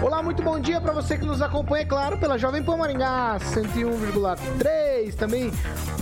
[0.00, 3.36] Olá, muito bom dia para você que nos acompanha, é claro, pela Jovem Pan Maringá
[3.40, 5.12] 101,3.
[5.14, 5.50] Também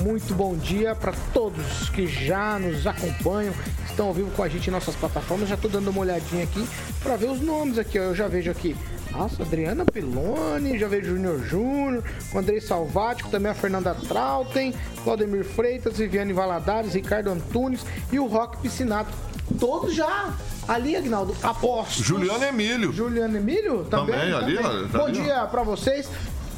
[0.03, 3.55] muito bom dia para todos que já nos acompanham,
[3.87, 5.49] estão ao vivo com a gente em nossas plataformas.
[5.49, 6.69] Já estou dando uma olhadinha aqui
[7.03, 7.99] para ver os nomes aqui.
[7.99, 8.03] Ó.
[8.03, 8.77] Eu já vejo aqui
[9.13, 14.75] nossa, Adriana Piloni, já vejo Júnior Júnior, o Andrei Salvático, também a Fernanda Trautem,
[15.05, 17.81] Claudemir Freitas, Viviane Valadares, Ricardo Antunes
[18.13, 19.11] e o Rock Piscinato.
[19.59, 20.35] Todos já
[20.69, 22.03] ali, Agnaldo, aposto.
[22.03, 22.93] Juliano Emílio.
[22.93, 23.85] Juliano Emílio?
[23.85, 24.85] Também, Também, ali, também.
[24.85, 26.09] ó, tá Bom ali, dia para vocês.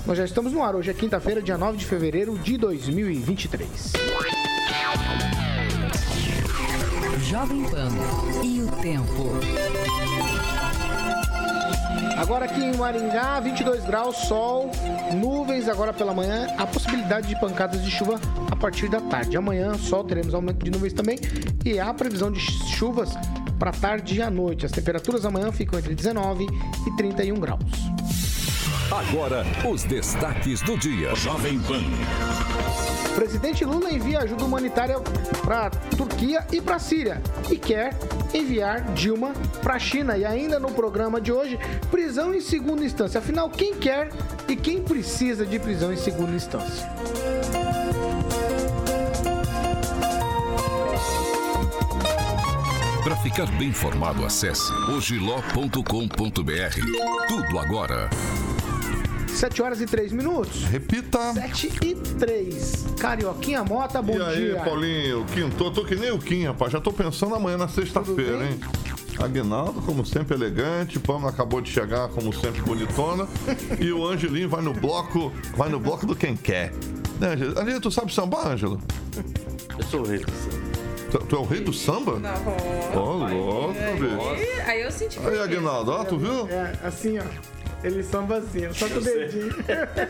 [0.07, 0.75] Nós já estamos no ar.
[0.75, 3.93] Hoje é quinta-feira, dia 9 de fevereiro de 2023.
[7.29, 7.89] Jovem Pan
[8.43, 9.29] e o tempo.
[12.17, 14.71] Agora aqui em Maringá, 22 graus, sol,
[15.15, 18.19] nuvens agora pela manhã, a possibilidade de pancadas de chuva
[18.51, 19.37] a partir da tarde.
[19.37, 21.19] Amanhã, sol, teremos aumento de nuvens também
[21.65, 23.11] e há previsão de chuvas
[23.59, 24.65] para tarde e à noite.
[24.65, 26.47] As temperaturas amanhã ficam entre 19
[26.87, 27.63] e 31 graus.
[28.91, 31.15] Agora, os destaques do dia.
[31.15, 31.83] Jovem Pan.
[33.15, 34.99] Presidente Lula envia ajuda humanitária
[35.45, 37.21] para Turquia e para Síria
[37.51, 37.93] e quer
[38.33, 40.17] enviar Dilma para a China.
[40.17, 41.59] E ainda no programa de hoje,
[41.91, 43.19] prisão em segunda instância.
[43.19, 44.09] Afinal, quem quer
[44.49, 46.89] e quem precisa de prisão em segunda instância?
[53.03, 55.83] Para ficar bem informado, acesse ogiló.com.br.
[57.29, 58.11] Tudo agora.
[59.29, 60.65] 7 horas e 3 minutos.
[60.65, 61.33] Repita.
[61.33, 62.87] 7 e 3.
[62.99, 64.63] Carioquinha Mota, bom e aí, dia.
[64.65, 66.73] Paulinho, Quinto, tô que nem o Kim, rapaz.
[66.73, 68.59] Já tô pensando amanhã na sexta-feira, hein?
[69.19, 70.99] Aguinaldo, como sempre, elegante.
[70.99, 73.29] Pamela acabou de chegar, como sempre, bonitona.
[73.79, 76.73] e o Angelinho vai no bloco, vai no bloco do quem quer.
[77.21, 77.33] Né?
[77.33, 78.81] Angelinho, tu sabe sambar, Ângelo?
[79.79, 80.78] Eu sou o rei do samba.
[81.11, 82.19] Tu, tu é o rei do samba?
[82.19, 83.01] Não.
[83.01, 84.63] Ô, louco, bicho.
[84.67, 85.39] Aí, eu senti Aí.
[85.39, 86.47] Aguinaldo, ó, tu viu?
[86.49, 87.23] É, assim, ó.
[87.83, 89.55] Ele samba assim, ó, só com o dedinho.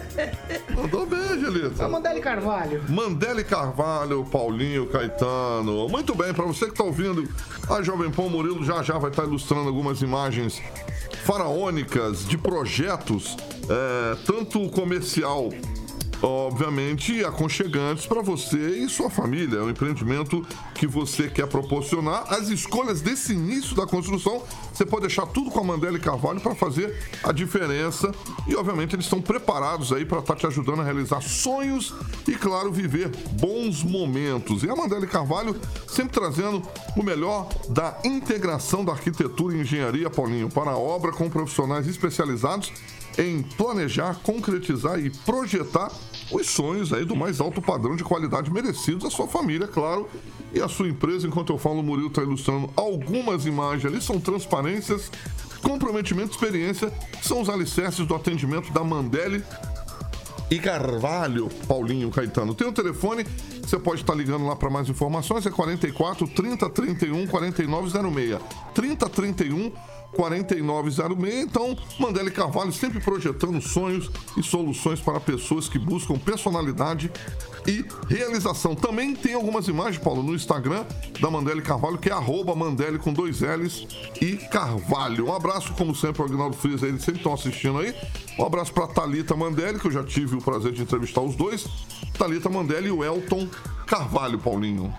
[0.74, 1.84] Mandou bem, Angelita.
[1.84, 2.82] A Mandele Carvalho.
[2.88, 5.86] Mandele Carvalho, Paulinho, Caetano.
[5.88, 7.28] Muito bem, para você que está ouvindo,
[7.68, 10.62] a Jovem Pan Murilo já já vai estar ilustrando algumas imagens
[11.24, 13.36] faraônicas de projetos,
[13.68, 15.50] é, tanto comercial,
[16.22, 19.58] obviamente, aconchegantes para você e sua família.
[19.58, 22.32] É um empreendimento que você quer proporcionar.
[22.32, 24.42] As escolhas desse início da construção,
[24.72, 28.12] você pode deixar tudo com a Mandele Carvalho para fazer a diferença.
[28.46, 31.94] E, obviamente, eles estão preparados aí para estar te ajudando a realizar sonhos
[32.26, 34.62] e, claro, viver bons momentos.
[34.62, 36.62] E a Mandele Carvalho sempre trazendo
[36.96, 42.72] o melhor da integração da arquitetura e engenharia, Paulinho, para a obra com profissionais especializados
[43.18, 45.90] em planejar, concretizar e projetar
[46.30, 50.08] os sonhos aí do mais alto padrão de qualidade merecidos à sua família, claro,
[50.54, 51.26] e à sua empresa.
[51.26, 55.10] Enquanto eu falo, o Murilo está ilustrando algumas imagens ali, são transparências,
[55.62, 59.42] comprometimento experiência, são os alicerces do atendimento da Mandele
[60.50, 62.54] e Carvalho, Paulinho Caetano.
[62.54, 63.26] Tem o telefone,
[63.62, 68.38] você pode estar ligando lá para mais informações, é 44 30 31 4906.
[68.74, 69.72] 30 31
[70.12, 71.44] 4906.
[71.44, 77.10] Então, Mandele Carvalho sempre projetando sonhos e soluções para pessoas que buscam personalidade
[77.66, 78.74] e realização.
[78.74, 80.84] Também tem algumas imagens, Paulo, no Instagram
[81.20, 83.86] da Mandele Carvalho, que é arroba Mandele com dois L's
[84.20, 85.26] e Carvalho.
[85.26, 87.94] Um abraço, como sempre, ao Agnaldo Frias, eles sempre estão assistindo aí.
[88.38, 91.66] Um abraço para Talita Mandele, que eu já tive o prazer de entrevistar os dois.
[92.16, 93.48] Talita Mandele e o Elton
[93.86, 94.92] Carvalho, Paulinho.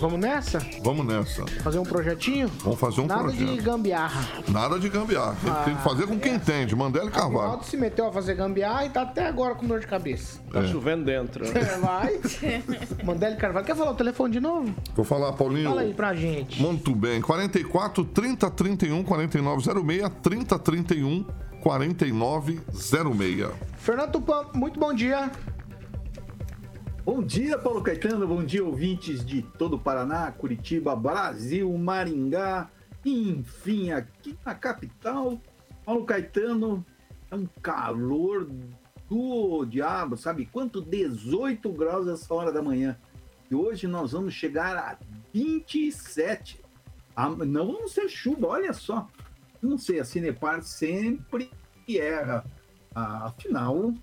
[0.00, 0.58] Vamos nessa?
[0.82, 1.44] Vamos nessa.
[1.62, 2.48] Fazer um projetinho?
[2.64, 3.46] Vamos fazer um Nada projeto.
[3.54, 4.28] de gambiarra.
[4.48, 5.36] Nada de gambiarra.
[5.44, 6.74] Tem, tem que fazer com quem entende.
[6.74, 7.36] Mandele O Carvalho.
[7.38, 10.40] Ronaldo se meteu a fazer gambiarra e tá até agora com dor de cabeça.
[10.50, 11.44] Tá chovendo dentro.
[11.46, 12.18] É, Vai.
[13.04, 13.66] Mandele Carvalho.
[13.66, 14.74] Quer falar o telefone de novo?
[14.94, 15.68] Vou falar, Paulinho.
[15.68, 16.60] Fala aí pra gente.
[16.62, 17.20] Muito bem.
[17.20, 21.24] 44 30 31 4906 30 31
[21.60, 23.50] 4906.
[23.76, 25.30] Fernando Tupan, muito bom dia.
[27.04, 28.26] Bom dia, Paulo Caetano.
[28.26, 32.70] Bom dia, ouvintes de todo o Paraná, Curitiba, Brasil, Maringá.
[33.04, 35.40] Enfim, aqui na capital,
[35.84, 36.84] Paulo Caetano
[37.30, 38.48] é um calor
[39.08, 40.82] do diabo, sabe quanto?
[40.82, 42.96] 18 graus essa hora da manhã.
[43.50, 44.98] E hoje nós vamos chegar a
[45.32, 46.60] 27.
[47.16, 49.08] Ah, Não vamos ter chuva, olha só.
[49.62, 51.50] Não sei, a Cinepar sempre
[51.88, 52.44] erra.
[52.94, 53.94] Ah, Afinal,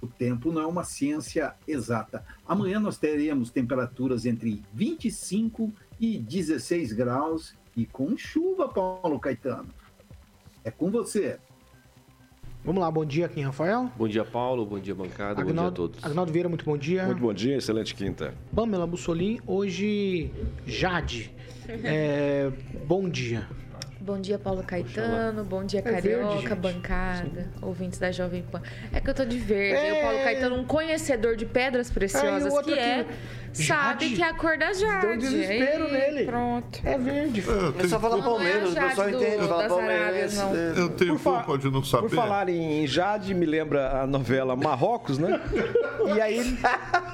[0.00, 2.24] o tempo não é uma ciência exata.
[2.46, 9.68] Amanhã nós teremos temperaturas entre 25 e 16 graus e com chuva, Paulo Caetano.
[10.64, 11.38] É com você.
[12.64, 13.88] Vamos lá, bom dia aqui, Rafael.
[13.96, 14.66] Bom dia, Paulo.
[14.66, 15.44] Bom dia, bancada.
[15.44, 16.04] Bom dia a todos.
[16.04, 17.06] Agnaldo Vieira, muito bom dia.
[17.06, 18.34] Muito bom dia, excelente quinta.
[18.54, 20.32] Pamela Bussolim, hoje
[20.66, 21.32] Jade.
[21.68, 22.50] É,
[22.84, 23.46] bom dia.
[24.06, 25.42] Bom dia, Paulo Caetano.
[25.42, 28.62] Bom dia, É Carioca, verde, bancada, ouvintes da Jovem Pan.
[28.92, 29.74] É que eu tô de verde.
[29.84, 29.88] É.
[29.88, 34.14] E o Paulo Caetano, um conhecedor de pedras preciosas outro que é, aqui, sabe Jade.
[34.14, 35.06] que é a cor da Jade.
[35.06, 36.24] Deu um desespero Aí, nele.
[36.24, 36.80] Pronto.
[36.84, 37.42] É verde.
[37.80, 40.38] Eu só fala tenho, Palmeiras, Não é a o pessoal Jade entende, do- das Palmeiras.
[40.38, 40.80] Arábias, é.
[40.80, 42.08] eu tenho Por culpa de não saber.
[42.08, 45.40] Por falar em Jade, me lembra a novela Marrocos, né?
[46.14, 46.56] E aí,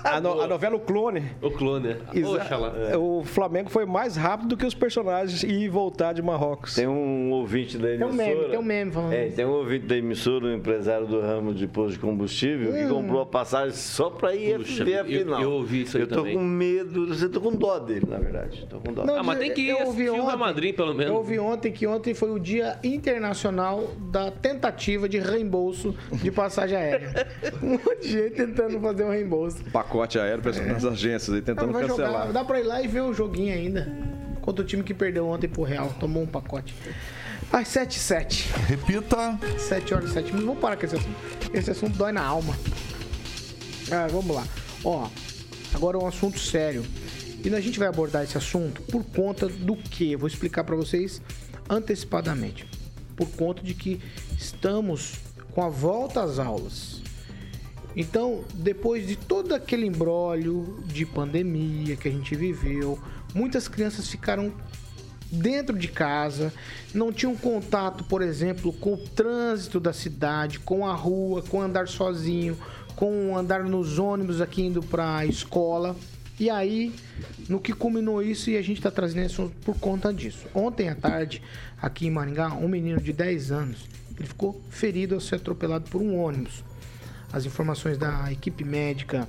[0.05, 1.25] a, no- a novela O Clone.
[1.41, 1.97] O clone, né?
[2.13, 2.73] Exa- Oxalá.
[2.99, 6.77] O Flamengo foi mais rápido do que os personagens ir e voltar de Marrocos.
[6.83, 8.13] Tem um ouvinte da Tem emissora.
[8.13, 9.13] um meme, tem um meme falando.
[9.13, 12.89] É, tem um ouvinte da emissora, um empresário do ramo de posto de combustível, que
[12.89, 15.41] comprou a passagem só pra ir Puxa, ver a eu- final.
[15.43, 16.35] eu ouvi isso aí Eu tô também.
[16.37, 18.67] com medo, eu tô com dó dele, na verdade.
[18.69, 19.05] Tô com dó.
[19.05, 21.07] Não, Ah, mas tem que eu ir ouvi assistir o Real ontem- Madrid, pelo menos.
[21.13, 26.77] Eu ouvi ontem que ontem foi o dia internacional da tentativa de reembolso de passagem
[26.77, 27.13] aérea.
[27.63, 29.63] Um monte de gente tentando fazer um reembolso.
[29.73, 32.11] Pacote aéreo para nas agências aí Não, tentando vai cancelar.
[32.27, 33.89] jogar, dá pra ir lá e ver o joguinho ainda.
[34.43, 36.75] Contra o time que perdeu ontem pro Real, tomou um pacote.
[37.51, 39.39] Às 7 7 Repita.
[39.59, 40.47] 7 horas e 7 minutos.
[40.47, 41.17] Vamos parar com esse assunto.
[41.55, 42.55] Esse assunto dói na alma.
[43.91, 44.47] Ah, vamos lá.
[44.85, 45.09] Ó,
[45.73, 46.85] agora um assunto sério.
[47.45, 50.17] E a gente vai abordar esse assunto por conta do que?
[50.17, 51.23] Vou explicar para vocês
[51.69, 52.67] antecipadamente.
[53.17, 54.01] Por conta de que
[54.37, 55.15] estamos
[55.53, 57.03] com a volta às aulas.
[57.95, 62.99] Então, depois de todo aquele embrólio de pandemia que a gente viveu,
[63.35, 64.53] muitas crianças ficaram
[65.31, 66.53] dentro de casa,
[66.93, 71.89] não tinham contato, por exemplo, com o trânsito da cidade, com a rua, com andar
[71.89, 72.57] sozinho,
[72.95, 75.97] com andar nos ônibus aqui indo para a escola.
[76.39, 76.95] E aí,
[77.49, 80.47] no que culminou isso, e a gente está trazendo isso por conta disso.
[80.55, 81.43] Ontem à tarde,
[81.81, 83.87] aqui em Maringá, um menino de 10 anos,
[84.19, 86.63] ele ficou ferido ao ser atropelado por um ônibus.
[87.33, 89.27] As informações da equipe médica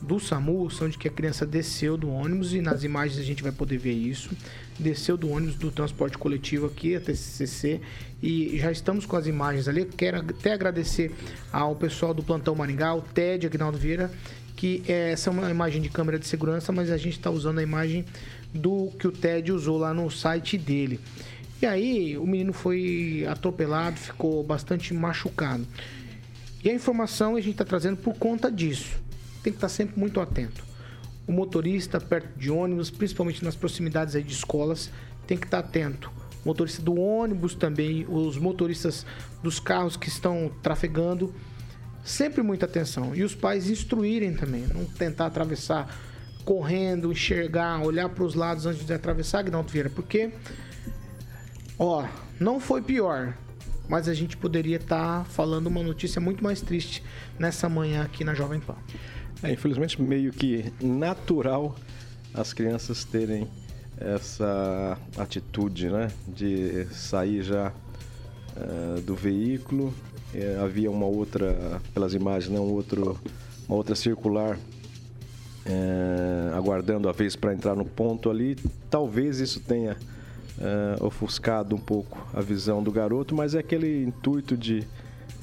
[0.00, 3.42] do SAMU são de que a criança desceu do ônibus e nas imagens a gente
[3.42, 4.30] vai poder ver isso.
[4.78, 7.80] Desceu do ônibus do transporte coletivo aqui, a TCC,
[8.22, 9.84] e já estamos com as imagens ali.
[9.84, 11.12] Quero até agradecer
[11.52, 14.10] ao pessoal do Plantão Maringá, o Ted Agnaldo Vieira,
[14.54, 17.58] que é, essa é uma imagem de câmera de segurança, mas a gente está usando
[17.58, 18.04] a imagem
[18.52, 21.00] do que o Ted usou lá no site dele.
[21.60, 25.66] E aí o menino foi atropelado, ficou bastante machucado.
[26.62, 29.05] E a informação a gente está trazendo por conta disso.
[29.46, 30.64] Tem que estar sempre muito atento.
[31.24, 34.90] O motorista perto de ônibus, principalmente nas proximidades de escolas,
[35.24, 36.10] tem que estar atento.
[36.44, 39.06] O motorista do ônibus também, os motoristas
[39.44, 41.32] dos carros que estão trafegando,
[42.04, 43.14] sempre muita atenção.
[43.14, 45.96] E os pais instruírem também, não tentar atravessar
[46.44, 50.32] correndo, enxergar, olhar para os lados antes de atravessar, Agnaldo Vieira, porque,
[51.78, 52.04] ó,
[52.40, 53.32] não foi pior,
[53.88, 57.00] mas a gente poderia estar falando uma notícia muito mais triste
[57.38, 58.74] nessa manhã aqui na Jovem Pan.
[59.42, 61.76] É, infelizmente, meio que natural
[62.32, 63.46] as crianças terem
[63.98, 66.10] essa atitude, né?
[66.26, 67.72] De sair já
[68.56, 69.92] eh, do veículo.
[70.34, 72.58] Eh, havia uma outra, pelas imagens, né?
[72.58, 73.18] um outro,
[73.68, 74.58] uma outra circular
[75.64, 78.56] eh, aguardando a vez para entrar no ponto ali.
[78.90, 79.96] Talvez isso tenha
[81.02, 84.88] ofuscado um pouco a visão do garoto, mas é aquele intuito de,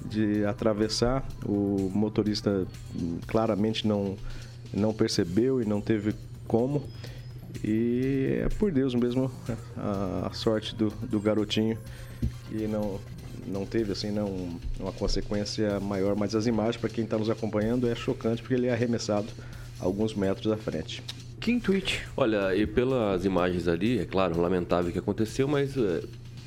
[0.06, 1.28] de atravessar.
[1.46, 4.16] O motorista hum, claramente não,
[4.74, 6.14] não percebeu e não teve
[6.48, 6.84] como.
[7.64, 9.32] E é por Deus mesmo
[9.78, 11.78] a, a sorte do, do garotinho
[12.50, 13.00] que não,
[13.48, 17.88] não teve assim não, uma consequência maior, mas as imagens para quem está nos acompanhando
[17.88, 19.28] é chocante porque ele é arremessado
[19.80, 21.04] alguns metros à frente.
[21.40, 22.02] Que tweet.
[22.16, 26.02] Olha, e pelas imagens ali, é claro, lamentável o que aconteceu, mas eh,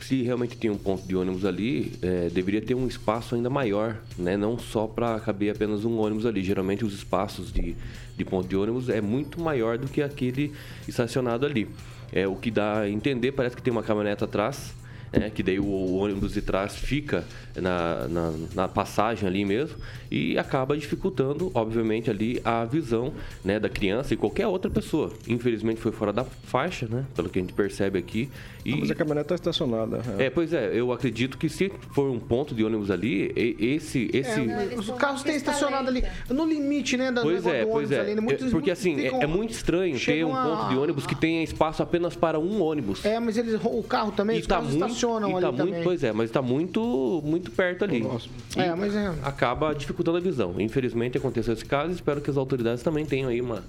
[0.07, 3.97] se realmente tem um ponto de ônibus ali, eh, deveria ter um espaço ainda maior,
[4.17, 4.37] né?
[4.37, 6.45] Não só para caber apenas um ônibus ali.
[6.45, 7.75] Geralmente os espaços de,
[8.17, 10.53] de ponto de ônibus é muito maior do que aquele
[10.87, 11.69] estacionado ali.
[12.13, 14.73] É, o que dá a entender, parece que tem uma caminhonete atrás,
[15.13, 17.25] né, que daí o, o ônibus de trás fica
[17.57, 19.77] na, na, na passagem ali mesmo
[20.11, 23.13] e acaba dificultando, obviamente, ali a visão
[23.45, 25.13] né, da criança e qualquer outra pessoa.
[25.27, 28.31] Infelizmente foi fora da faixa, né, pelo que a gente percebe aqui.
[28.67, 30.01] E, Mas a caminhonete está estacionada.
[30.19, 34.11] é, pois é, eu acredito que se for um ponto de ônibus ali, esse.
[34.13, 34.41] esse...
[34.51, 37.13] É, os carros têm estacionado ali no limite, né?
[37.13, 38.01] Da, Pois do é, ônibus pois é.
[38.01, 38.21] ali, né?
[38.21, 41.07] Muitos- É, Porque assim, é, ficam- é muito estranho ter um a- ponto de ônibus
[41.07, 43.05] que tenha espaço apenas para um ônibus.
[43.05, 45.53] É, mas eles, o carro também, E os tá carros muito estacionam e ali tá
[45.53, 45.85] muito, também.
[45.85, 48.03] Pois é, mas está muito, muito perto ali.
[48.57, 49.15] E É, mas é.
[49.23, 50.55] acaba dificultando a visão.
[50.59, 53.63] Infelizmente aconteceu esse caso, espero que as autoridades também tenham aí uma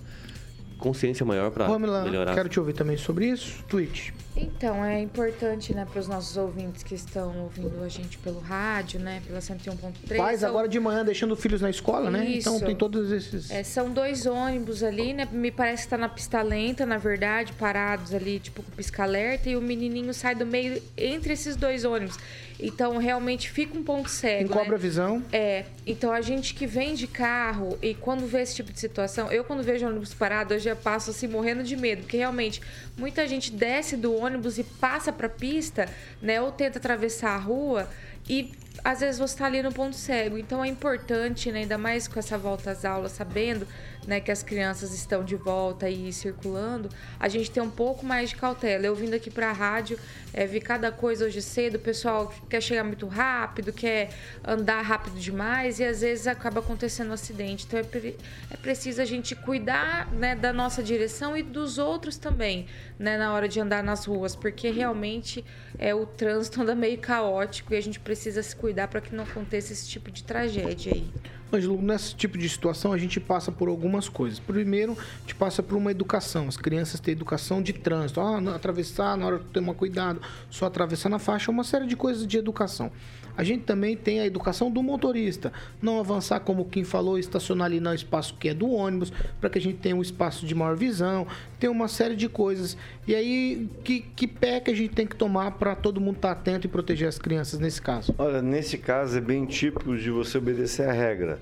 [0.79, 2.33] consciência maior para melhorar.
[2.33, 3.63] quero te ouvir também sobre isso.
[3.67, 4.09] Twitch.
[4.39, 8.99] Então, é importante, né, para os nossos ouvintes que estão ouvindo a gente pelo rádio,
[8.99, 10.17] né, pela 101.3.
[10.17, 12.25] Pais são- agora de manhã deixando filhos na escola, né?
[12.37, 12.65] Então Isso.
[12.65, 13.49] tem todos esses.
[13.49, 15.27] É, são dois ônibus ali, né?
[15.31, 19.55] Me parece que tá na pista lenta, na verdade, parados ali, tipo, com pisca-alerta, e
[19.55, 22.17] o menininho sai do meio entre esses dois ônibus.
[22.59, 24.45] Então, realmente fica um ponto cego.
[24.45, 24.75] Encobra né?
[24.75, 25.23] a visão.
[25.31, 29.31] É, então a gente que vem de carro e quando vê esse tipo de situação,
[29.31, 32.61] eu quando vejo ônibus parado, eu já passo assim morrendo de medo, porque realmente
[32.97, 35.87] muita gente desce do ônibus e passa pra pista,
[36.21, 37.87] né, ou tenta atravessar a rua
[38.29, 38.51] e
[38.83, 40.37] às vezes você tá ali no ponto cego.
[40.37, 43.67] Então é importante, né, ainda mais com essa volta às aulas, sabendo,
[44.05, 46.87] né, que as crianças estão de volta e circulando,
[47.19, 48.85] a gente tem um pouco mais de cautela.
[48.85, 49.99] Eu vindo aqui pra rádio,
[50.33, 54.11] é, vi cada coisa hoje cedo, o pessoal quer chegar muito rápido, quer
[54.45, 57.65] andar rápido demais e às vezes acaba acontecendo um acidente.
[57.65, 58.15] Então é, pre-
[58.49, 62.67] é preciso a gente cuidar né, da nossa direção e dos outros também,
[62.97, 65.43] né, na hora de andar nas ruas, porque realmente
[65.77, 69.23] é, o trânsito anda meio caótico e a gente precisa se cuidar para que não
[69.23, 71.07] aconteça esse tipo de tragédia aí.
[71.51, 74.37] Ângelo, nesse tipo de situação a gente passa por algumas coisas.
[74.37, 76.47] Primeiro, a gente passa por uma educação.
[76.47, 78.19] As crianças têm educação de trânsito.
[78.19, 82.27] Ah, atravessar, na hora de tomar cuidado, só atravessar na faixa, uma série de coisas
[82.27, 82.91] de educação.
[83.37, 85.53] A gente também tem a educação do motorista.
[85.79, 89.59] Não avançar, como quem falou, estacionar ali no espaço que é do ônibus, para que
[89.59, 91.27] a gente tenha um espaço de maior visão.
[91.59, 92.75] Tem uma série de coisas.
[93.07, 96.31] E aí, que, que pé que a gente tem que tomar para todo mundo estar
[96.31, 98.15] atento e proteger as crianças nesse caso?
[98.17, 101.39] Olha, nesse caso é bem típico de você obedecer a regra.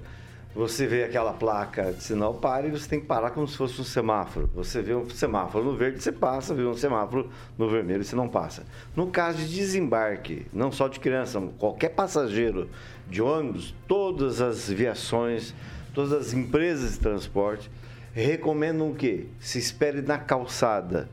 [0.55, 3.83] Você vê aquela placa de sinal pare, você tem que parar como se fosse um
[3.83, 4.49] semáforo.
[4.55, 8.29] Você vê um semáforo no verde, você passa, vê um semáforo no vermelho, você não
[8.29, 8.63] passa.
[8.95, 12.69] No caso de desembarque, não só de criança, qualquer passageiro
[13.05, 15.53] de ônibus, todas as viações,
[15.93, 17.69] todas as empresas de transporte
[18.13, 19.25] recomendam quê?
[19.41, 21.09] Se espere na calçada.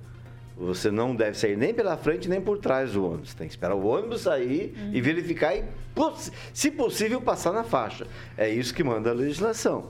[0.57, 3.35] Você não deve sair nem pela frente nem por trás do ônibus.
[3.35, 5.65] Tem que esperar o ônibus sair e verificar e,
[6.53, 8.07] se possível, passar na faixa.
[8.37, 9.87] É isso que manda a legislação.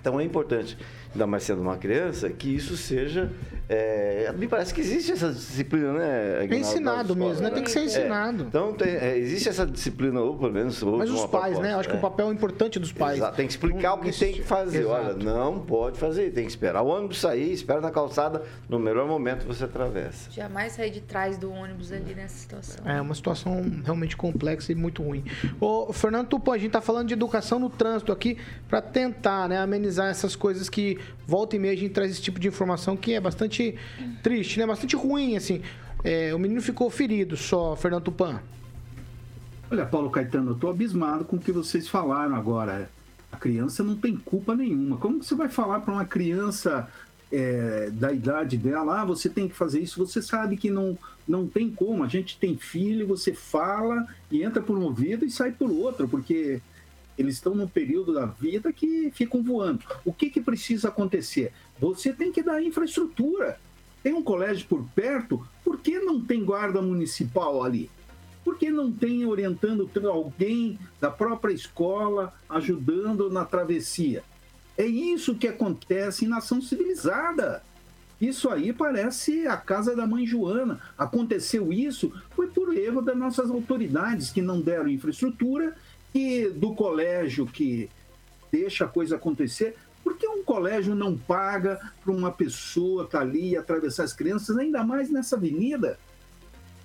[0.00, 0.76] Então é importante,
[1.12, 3.30] ainda mais sendo uma criança, que isso seja.
[3.68, 6.44] é, me parece que existe essa disciplina, né?
[6.44, 7.48] É ensinado mesmo, né?
[7.50, 7.84] Tem que ser É.
[7.84, 8.44] ensinado.
[8.46, 10.82] Então tem- é, existe essa disciplina, ou pelo menos.
[10.82, 11.70] houve Mas os pais, né?
[11.70, 11.98] proposta, Acho que é.
[11.98, 13.16] o papel importante dos pais.
[13.16, 14.80] Exato, Tem que explicar o que tem que fazer.
[14.82, 14.92] Exato.
[14.94, 19.06] Olha, não pode fazer, tem que esperar o ônibus sair, espera na calçada, no melhor
[19.06, 20.30] momento você atravessa.
[20.30, 22.86] Jamais sair de trás do ônibus ali nessa situação.
[22.86, 25.24] É uma situação realmente complexa e muito ruim.
[25.58, 28.36] Ô, Fernando Tupã, a gente tá falando de educação no trânsito aqui
[28.68, 32.38] para tentar, né, amenizar essas coisas que volta e meia a gente traz esse tipo
[32.38, 33.76] de informação que é bastante
[34.22, 34.66] triste, né?
[34.66, 35.62] Bastante ruim, assim.
[36.04, 38.40] É, o menino ficou ferido só, Fernando Tupã.
[39.70, 42.90] Olha, Paulo Caetano, eu tô abismado com o que vocês falaram agora.
[43.30, 44.98] A criança não tem culpa nenhuma.
[44.98, 46.88] Como você vai falar para uma criança
[47.32, 50.04] é, da idade dela, ah, você tem que fazer isso?
[50.04, 52.04] Você sabe que não, não tem como.
[52.04, 56.06] A gente tem filho, você fala e entra por um ouvido e sai por outro,
[56.06, 56.60] porque
[57.16, 59.84] eles estão num período da vida que ficam voando.
[60.04, 61.52] O que, que precisa acontecer?
[61.78, 63.58] Você tem que dar infraestrutura.
[64.02, 67.88] Tem um colégio por perto, por que não tem guarda municipal ali?
[68.44, 74.24] Por que não tem orientando alguém da própria escola ajudando na travessia?
[74.76, 77.62] É isso que acontece em nação civilizada.
[78.20, 80.80] Isso aí parece a casa da mãe Joana.
[80.96, 85.76] Aconteceu isso foi por erro das nossas autoridades que não deram infraestrutura
[86.14, 87.88] e do colégio que
[88.50, 89.76] deixa a coisa acontecer.
[90.04, 94.56] Por que um colégio não paga para uma pessoa estar ali e atravessar as crianças,
[94.58, 95.98] ainda mais nessa avenida?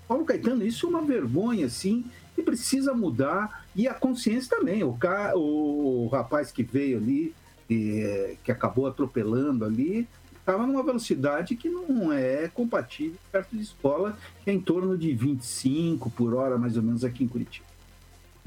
[0.08, 2.06] Paulo Caetano, isso é uma vergonha, sim,
[2.38, 3.66] e precisa mudar.
[3.76, 4.84] E a consciência também.
[4.84, 5.34] O, ca...
[5.36, 7.36] o rapaz que veio ali,
[7.70, 10.08] e, que acabou atropelando ali,
[10.40, 15.14] estava numa velocidade que não é compatível perto de escola, que é em torno de
[15.14, 17.67] 25 por hora, mais ou menos, aqui em Curitiba.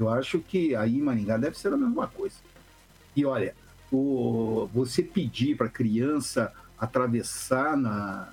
[0.01, 2.35] Eu acho que aí em Maringá deve ser a mesma coisa.
[3.15, 3.53] E olha,
[3.91, 4.69] o...
[4.73, 8.29] você pedir para criança atravessar na,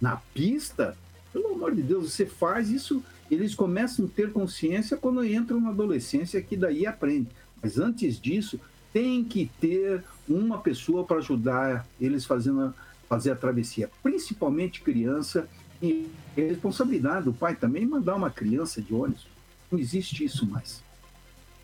[0.00, 0.96] na pista,
[1.32, 5.70] pelo amor de Deus, você faz isso, eles começam a ter consciência quando entram na
[5.70, 7.28] adolescência, que daí aprende.
[7.60, 8.60] Mas antes disso,
[8.92, 12.72] tem que ter uma pessoa para ajudar eles fazendo
[13.08, 15.48] fazer a travessia, principalmente criança,
[15.82, 19.26] e é responsabilidade do pai também mandar uma criança de ônibus.
[19.70, 20.83] Não existe isso mais.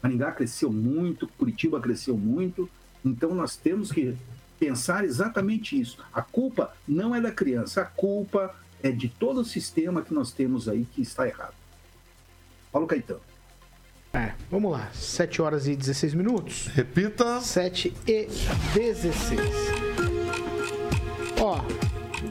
[0.03, 2.69] Maringá cresceu muito, Curitiba cresceu muito,
[3.05, 4.17] então nós temos que
[4.59, 5.99] pensar exatamente isso.
[6.13, 10.33] A culpa não é da criança, a culpa é de todo o sistema que nós
[10.33, 11.55] temos aí que está errado.
[12.73, 13.21] Paulo Caetano.
[14.13, 14.91] É, vamos lá.
[14.93, 16.67] 7 horas e 16 minutos.
[16.69, 17.41] Repita.
[17.41, 18.27] 7 e
[18.75, 19.41] 16.
[21.41, 21.61] Ó,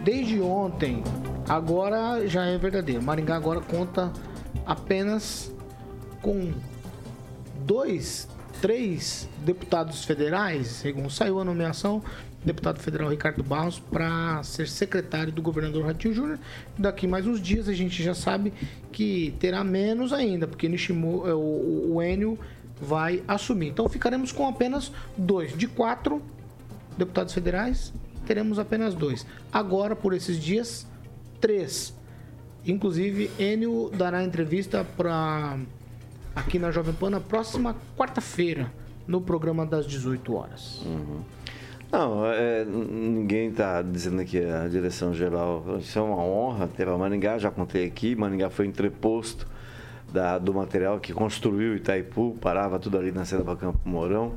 [0.04, 1.04] desde ontem,
[1.48, 3.02] agora já é verdadeiro.
[3.02, 4.12] Maringá agora conta
[4.66, 5.52] apenas
[6.22, 6.54] com
[7.70, 8.28] dois,
[8.64, 12.02] três deputados federais, segundo saiu a nomeação,
[12.44, 16.40] deputado federal Ricardo Barros para ser secretário do governador Ratinho Júnior.
[16.76, 18.52] Daqui mais uns dias a gente já sabe
[18.92, 22.40] que terá menos ainda, porque Nishimo, é, o, o Enio
[22.82, 23.68] vai assumir.
[23.68, 25.56] Então ficaremos com apenas dois.
[25.56, 26.24] De quatro
[26.98, 27.94] deputados federais,
[28.26, 29.28] teremos apenas dois.
[29.54, 30.88] Agora, por esses dias,
[31.40, 31.94] três.
[32.66, 35.60] Inclusive, Enio dará entrevista para
[36.40, 38.72] aqui na Jovem Pan na próxima quarta-feira,
[39.08, 40.82] no programa das 18 horas.
[41.92, 45.78] Não, é, ninguém está dizendo que a direção geral.
[45.80, 48.16] Isso é uma honra ter a Maringá, já contei aqui.
[48.16, 49.48] Maringá foi entreposto
[50.12, 54.34] da, do material que construiu Itaipu, parava tudo ali na cena para Campo Mourão.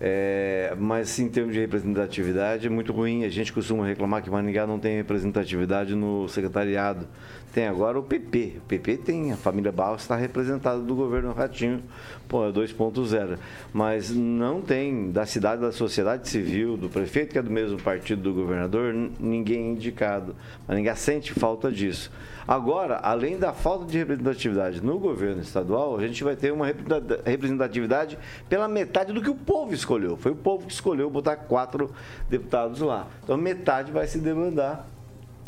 [0.00, 3.24] É, mas em termos de representatividade é muito ruim.
[3.24, 7.06] A gente costuma reclamar que Maringá não tem representatividade no secretariado.
[7.52, 8.56] Tem agora o PP.
[8.58, 11.82] O PP tem, a família Barros está representada do governo Ratinho,
[12.28, 13.38] é 2.0.
[13.72, 18.20] Mas não tem da cidade, da sociedade civil, do prefeito, que é do mesmo partido
[18.20, 20.36] do governador, ninguém indicado.
[20.68, 22.12] Maringá sente falta disso.
[22.48, 27.20] Agora, além da falta de representatividade no governo estadual, a gente vai ter uma representa-
[27.24, 30.16] representatividade pela metade do que o povo escolheu.
[30.16, 31.90] Foi o povo que escolheu botar quatro
[32.30, 33.08] deputados lá.
[33.24, 34.88] Então, metade vai se demandar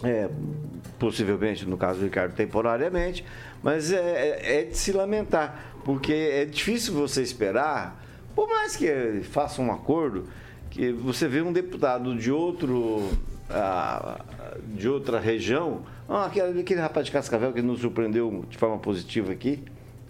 [0.04, 0.28] é,
[0.98, 3.24] possivelmente, no caso do Ricardo, temporariamente,
[3.62, 8.00] mas é, é- é de se lamentar, porque é difícil você esperar,
[8.34, 10.26] por mais que faça um acordo,
[10.70, 13.08] que você vê um deputado de outro
[13.50, 14.20] ah,
[14.74, 19.32] de outra região, ah, aquele, aquele rapaz de Cascavel que nos surpreendeu de forma positiva
[19.32, 19.62] aqui,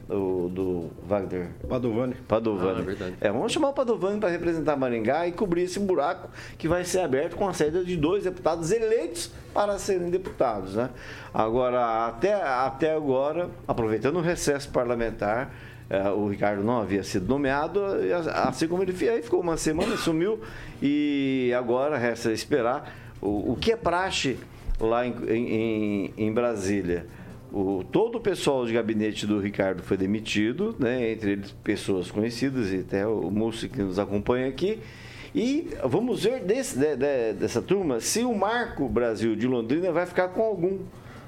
[0.08, 2.14] do, do Wagner Padovani.
[2.26, 2.78] Padovani.
[2.78, 3.16] Ah, é verdade.
[3.20, 7.00] É, vamos chamar o Padovani para representar Maringá e cobrir esse buraco que vai ser
[7.00, 10.76] aberto com a saída de dois deputados eleitos para serem deputados.
[10.76, 10.88] Né?
[11.32, 15.54] Agora, até, até agora, aproveitando o recesso parlamentar,
[15.90, 17.80] eh, o Ricardo não havia sido nomeado,
[18.46, 20.40] assim como ele aí ficou uma semana, sumiu,
[20.80, 24.36] e agora resta esperar o, o que é praxe
[24.80, 27.06] lá em, em- em Brasília.
[27.52, 32.70] O, todo o pessoal de gabinete do Ricardo foi demitido, né, entre eles pessoas conhecidas
[32.72, 34.78] e até o Múcio que nos acompanha aqui.
[35.34, 40.04] E vamos ver desse, de- de- dessa turma se o Marco Brasil de Londrina vai
[40.06, 40.78] ficar com algum.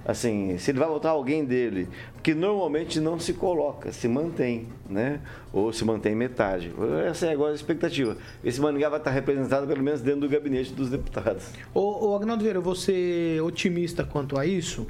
[0.05, 1.87] Assim, se ele vai votar alguém dele.
[2.21, 5.23] Porque normalmente não se coloca, se mantém, né?
[5.55, 6.71] Ou se mantém metade.
[7.09, 8.15] Essa é agora a expectativa.
[8.45, 11.47] Esse Maringá vai estar representado pelo menos dentro do gabinete dos deputados.
[11.73, 14.87] Ô Agnaldo Vieira, você é otimista quanto a isso?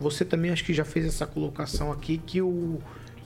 [0.00, 2.78] Você também acho que já fez essa colocação aqui que o,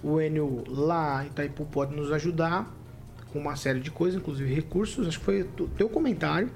[0.02, 2.68] o Enio lá em Itaipu pode nos ajudar
[3.32, 5.06] com uma série de coisas, inclusive recursos.
[5.06, 6.50] Acho que foi o teu comentário.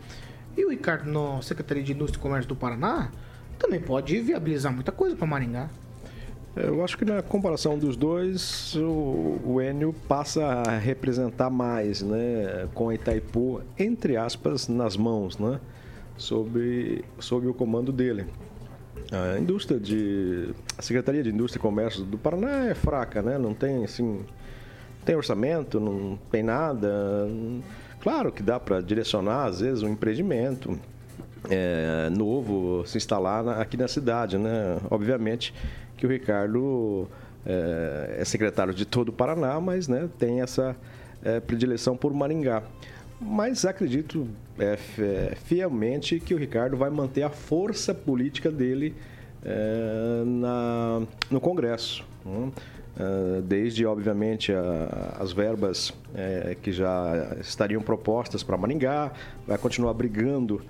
[0.57, 3.13] E o Ricardo, na Secretaria de Indústria e Comércio do Paraná,
[3.61, 5.71] também pode viabilizar muita coisa para Maringá.
[6.57, 12.69] É, Eu acho que na comparação dos dois, o, Enio passa a representar mais, né,
[12.75, 15.61] com a Itaipu, entre aspas, nas mãos, né,
[16.17, 18.27] sob, sob o comando dele.
[19.13, 20.51] A indústria de.
[20.79, 23.39] A Secretaria de Indústria e Comércio do Paraná é fraca, né?
[23.39, 24.21] Não tem assim.
[25.05, 27.27] Tem orçamento, não tem nada.
[28.01, 30.79] Claro que dá para direcionar, às vezes, um empreendimento
[31.49, 34.79] é, novo se instalar na- aqui na cidade, né?
[34.91, 35.53] Obviamente
[36.01, 37.07] que o Ricardo
[37.45, 40.75] é, é secretário de todo o Paraná, mas né, tem essa
[41.23, 42.63] é, predileção por Maringá.
[43.21, 44.27] Mas acredito
[44.59, 44.79] é,
[45.45, 48.95] fielmente que o Ricardo vai manter a força política dele
[49.45, 52.03] é, na, no Congresso.
[52.25, 52.51] né?
[52.99, 59.13] É, Desde, obviamente, a- as verbas é, que já estariam propostas para Maringá,
[59.47, 60.63] vai continuar brigando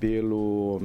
[0.00, 0.82] pelo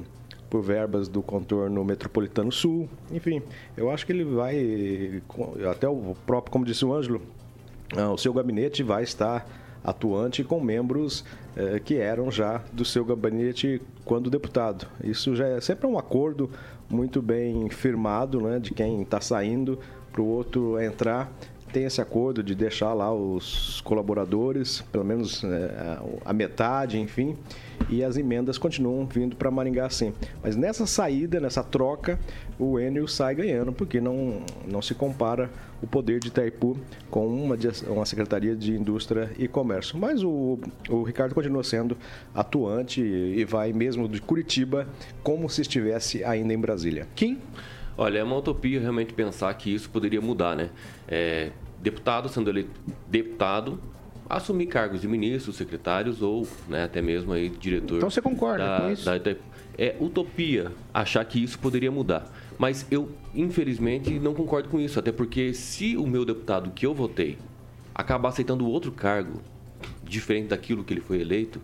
[0.50, 2.90] por verbas do contorno metropolitano sul.
[3.12, 3.42] Enfim,
[3.78, 5.22] eu acho que ele vai
[5.70, 7.22] até o próprio, como disse o Ângelo,
[7.96, 9.48] ah, o seu gabinete vai estar
[9.84, 11.24] atuante com membros
[11.56, 14.88] eh, que eram já do seu gabinete quando deputado.
[15.04, 16.50] Isso já é sempre um acordo
[16.90, 19.80] muito bem firmado, né, de quem está saindo
[20.12, 21.32] para o outro entrar.
[21.72, 27.38] Tem esse acordo de deixar lá os colaboradores, pelo menos eh, a metade, enfim,
[27.90, 30.14] e as emendas continuam vindo para Maringá sim.
[30.44, 32.20] Mas nessa saída, nessa troca,
[32.58, 35.50] o Enio sai ganhando, porque não, não se compara
[35.82, 36.78] o poder de Itaipu
[37.10, 39.98] com uma, uma Secretaria de Indústria e Comércio.
[39.98, 41.98] Mas o, o Ricardo continua sendo
[42.34, 44.88] atuante e vai mesmo de Curitiba
[45.24, 47.08] como se estivesse ainda em Brasília.
[47.16, 47.40] Kim?
[47.98, 50.70] Olha, é uma utopia realmente pensar que isso poderia mudar, né?
[51.08, 52.72] É, deputado sendo eleito
[53.08, 53.80] deputado,
[54.30, 57.98] assumir cargos de ministros, secretários ou né, até mesmo aí diretor.
[57.98, 59.06] Então você concorda da, com isso?
[59.06, 59.36] da- da-
[59.78, 62.30] é utopia achar que isso poderia mudar.
[62.58, 65.00] Mas eu, infelizmente, não concordo com isso.
[65.00, 67.38] Até porque se o meu deputado que eu votei
[67.96, 69.42] acabar aceitando outro cargo
[70.04, 71.62] diferente daquilo que ele foi eleito,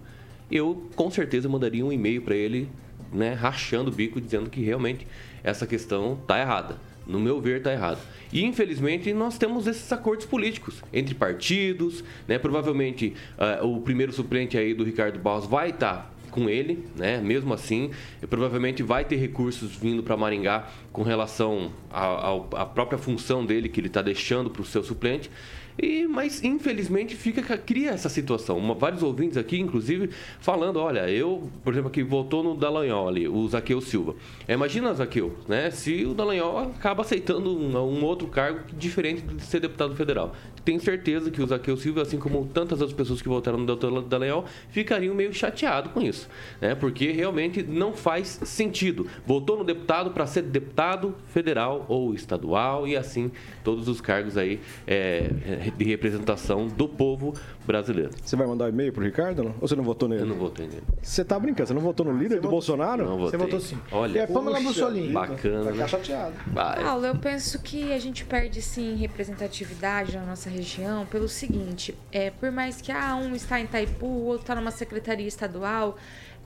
[0.50, 2.70] eu com certeza mandaria um e-mail para ele,
[3.12, 5.06] né, rachando o bico, dizendo que realmente
[5.44, 6.78] essa questão tá errada.
[7.08, 8.00] No meu ver, tá errado.
[8.34, 12.38] E infelizmente nós temos esses acordos políticos entre partidos, né?
[12.38, 17.22] Provavelmente ah, o primeiro suplente aí do Ricardo Barros vai estar com ele, né?
[17.22, 17.92] Mesmo assim,
[18.30, 23.88] provavelmente vai ter recursos vindo para Maringá com relação à própria função dele que ele
[23.88, 25.32] está deixando para o seu suplente.
[25.78, 28.58] E, mas infelizmente fica cria essa situação.
[28.58, 30.10] Uma- vários ouvintes aqui, inclusive,
[30.40, 34.16] falando, olha, eu, por exemplo, aqui votou no Dallagnol ali, o Zaqueu Silva.
[34.48, 35.70] É, imagina, Zaqueu, né?
[35.72, 40.34] Se o Dallagnol acaba aceitando um, um outro cargo diferente de ser deputado federal.
[40.66, 44.02] Tenho certeza que o Zaqueu Silva, assim como tantas outras pessoas que votaram no Dr.
[44.10, 46.28] Dallagnol, ficariam meio chateados com isso,
[46.60, 46.74] né?
[46.74, 49.08] Porque realmente não faz sentido.
[49.26, 53.32] Votou no deputado para ser deputado federal ou estadual e assim
[53.64, 55.30] todos os cargos aí é,
[55.78, 57.34] de representação do povo
[57.66, 58.12] brasileiro.
[58.24, 59.56] Você vai mandar um e-mail pro Ricardo não?
[59.62, 60.22] ou você não votou nele?
[60.24, 60.84] Eu não votei nele.
[61.02, 61.68] Você tá brincando?
[61.68, 63.06] Você não votou no líder do Bolsonaro?
[63.06, 63.32] Não votei.
[63.32, 63.78] Você votou sim.
[63.92, 65.10] Olha, é Pamela Mussolini.
[65.14, 65.74] bacana, Vai né?
[65.74, 66.36] ficar chateado.
[66.48, 66.84] Vai.
[66.84, 72.30] Paulo, eu penso que a gente perde sim representatividade na nossa região pelo seguinte: é,
[72.32, 75.98] por mais que ah, um está em Itaipu, o outro está numa secretaria estadual,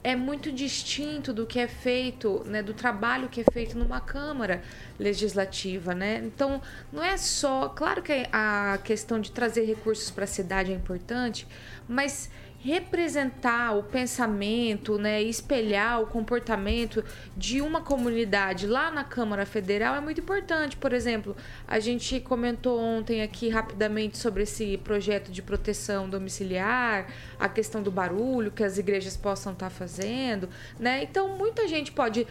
[0.04, 4.62] é muito distinto do que é feito, né, do trabalho que é feito numa Câmara
[4.98, 6.22] Legislativa, né?
[6.24, 7.70] Então, não é só.
[7.70, 11.46] Claro que a questão de trazer recursos para a cidade é importante,
[11.88, 12.30] mas
[12.62, 17.04] representar o pensamento, né, espelhar o comportamento
[17.36, 20.76] de uma comunidade lá na Câmara Federal é muito importante.
[20.76, 27.08] Por exemplo, a gente comentou ontem aqui rapidamente sobre esse projeto de proteção domiciliar,
[27.40, 31.04] a questão do barulho que as igrejas possam estar fazendo, né?
[31.04, 32.28] Então, muita gente pode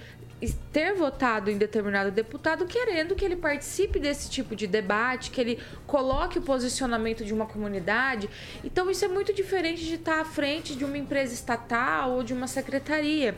[0.73, 5.59] ter votado em determinado deputado querendo que ele participe desse tipo de debate, que ele
[5.87, 8.31] coloque o posicionamento de uma comunidade.
[8.63, 12.33] Então isso é muito diferente de estar à frente de uma empresa estatal ou de
[12.33, 13.37] uma secretaria.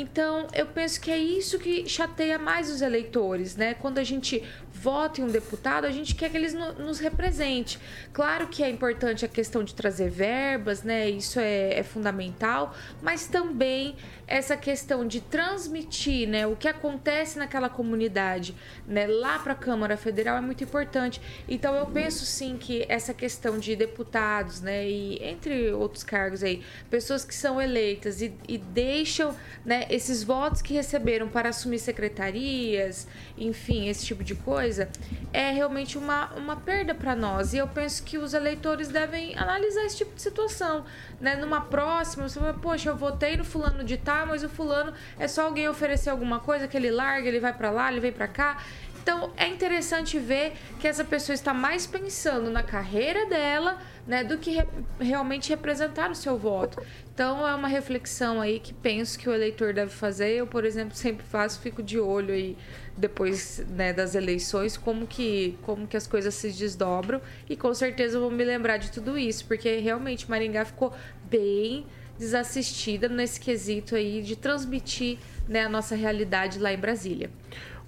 [0.00, 3.74] Então eu penso que é isso que chateia mais os eleitores, né?
[3.74, 7.80] Quando a gente vota em um deputado, a gente quer que eles no- nos represente.
[8.12, 11.10] Claro que é importante a questão de trazer verbas, né?
[11.10, 13.96] Isso é, é fundamental, mas também
[14.28, 18.54] essa questão de transmitir, né, o que acontece naquela comunidade,
[18.86, 21.18] né, lá para a Câmara Federal é muito importante.
[21.48, 26.62] Então eu penso sim que essa questão de deputados, né, e entre outros cargos aí,
[26.90, 29.34] pessoas que são eleitas e, e deixam,
[29.64, 34.88] né, esses votos que receberam para assumir secretarias, enfim, esse tipo de coisa,
[35.32, 37.52] é realmente uma, uma perda para nós.
[37.52, 40.84] E eu penso que os eleitores devem analisar esse tipo de situação,
[41.20, 41.36] né?
[41.36, 45.26] Numa próxima, você vai, poxa, eu votei no fulano de tal, mas o fulano é
[45.28, 48.28] só alguém oferecer alguma coisa que ele larga, ele vai para lá, ele vem para
[48.28, 48.58] cá.
[49.00, 54.36] Então é interessante ver que essa pessoa está mais pensando na carreira dela, né, do
[54.36, 54.68] que re-
[55.00, 56.82] realmente representar o seu voto.
[57.18, 60.36] Então é uma reflexão aí que penso que o eleitor deve fazer.
[60.36, 62.56] Eu, por exemplo, sempre faço, fico de olho aí
[62.96, 68.20] depois né, das eleições como que como que as coisas se desdobram e com certeza
[68.20, 70.92] vou me lembrar de tudo isso, porque realmente Maringá ficou
[71.28, 77.30] bem desassistida nesse quesito aí de transmitir né, a nossa realidade lá em Brasília.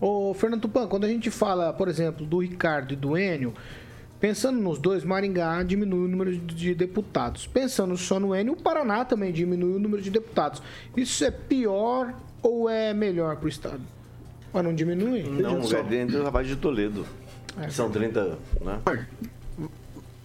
[0.01, 3.55] Ô, Fernando Tupan, quando a gente fala, por exemplo, do Ricardo e do Enio,
[4.21, 7.47] pensando nos dois, Maringá diminui o número de deputados.
[7.47, 10.63] Pensando só no Enio, o Paraná também diminui o número de deputados.
[10.97, 13.81] Isso é pior ou é melhor para o Estado?
[14.53, 15.23] Mas não diminui?
[15.23, 17.07] Não, é dentro Rapaz de Toledo.
[17.71, 18.81] São 30, né?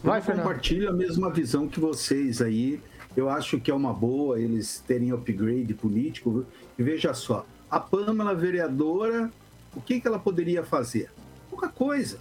[0.03, 0.45] Vai, eu Fernando.
[0.45, 2.79] compartilho a mesma visão que vocês aí.
[3.15, 6.45] Eu acho que é uma boa eles terem upgrade político.
[6.77, 9.31] E veja só, a Pâmela vereadora,
[9.75, 11.09] o que, que ela poderia fazer?
[11.49, 12.19] Pouca coisa.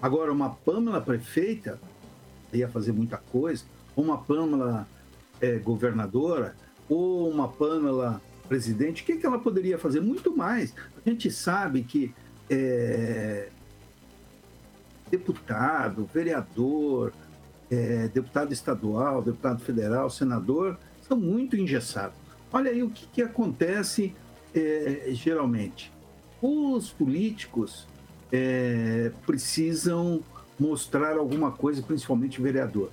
[0.00, 1.78] Agora, uma Pâmela prefeita
[2.52, 3.64] ia fazer muita coisa.
[3.96, 4.88] Uma Pâmela
[5.40, 6.54] eh, governadora,
[6.88, 10.00] ou uma Pâmela presidente, o que, que ela poderia fazer?
[10.00, 10.74] Muito mais.
[11.04, 12.14] A gente sabe que
[12.48, 13.48] eh,
[15.10, 17.12] deputado, vereador,
[17.70, 22.16] eh, deputado estadual, deputado federal, senador, são muito engessados.
[22.52, 24.14] Olha aí o que, que acontece
[24.54, 25.92] eh, geralmente.
[26.40, 27.86] Os políticos
[28.32, 30.20] eh, precisam
[30.58, 32.90] mostrar alguma coisa, principalmente vereador.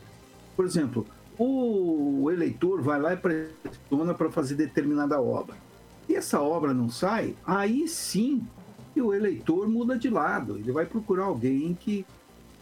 [0.55, 1.05] Por exemplo,
[1.37, 5.55] o eleitor vai lá e pressiona para fazer determinada obra.
[6.07, 8.45] E essa obra não sai, aí sim
[8.95, 10.57] o eleitor muda de lado.
[10.57, 12.05] Ele vai procurar alguém que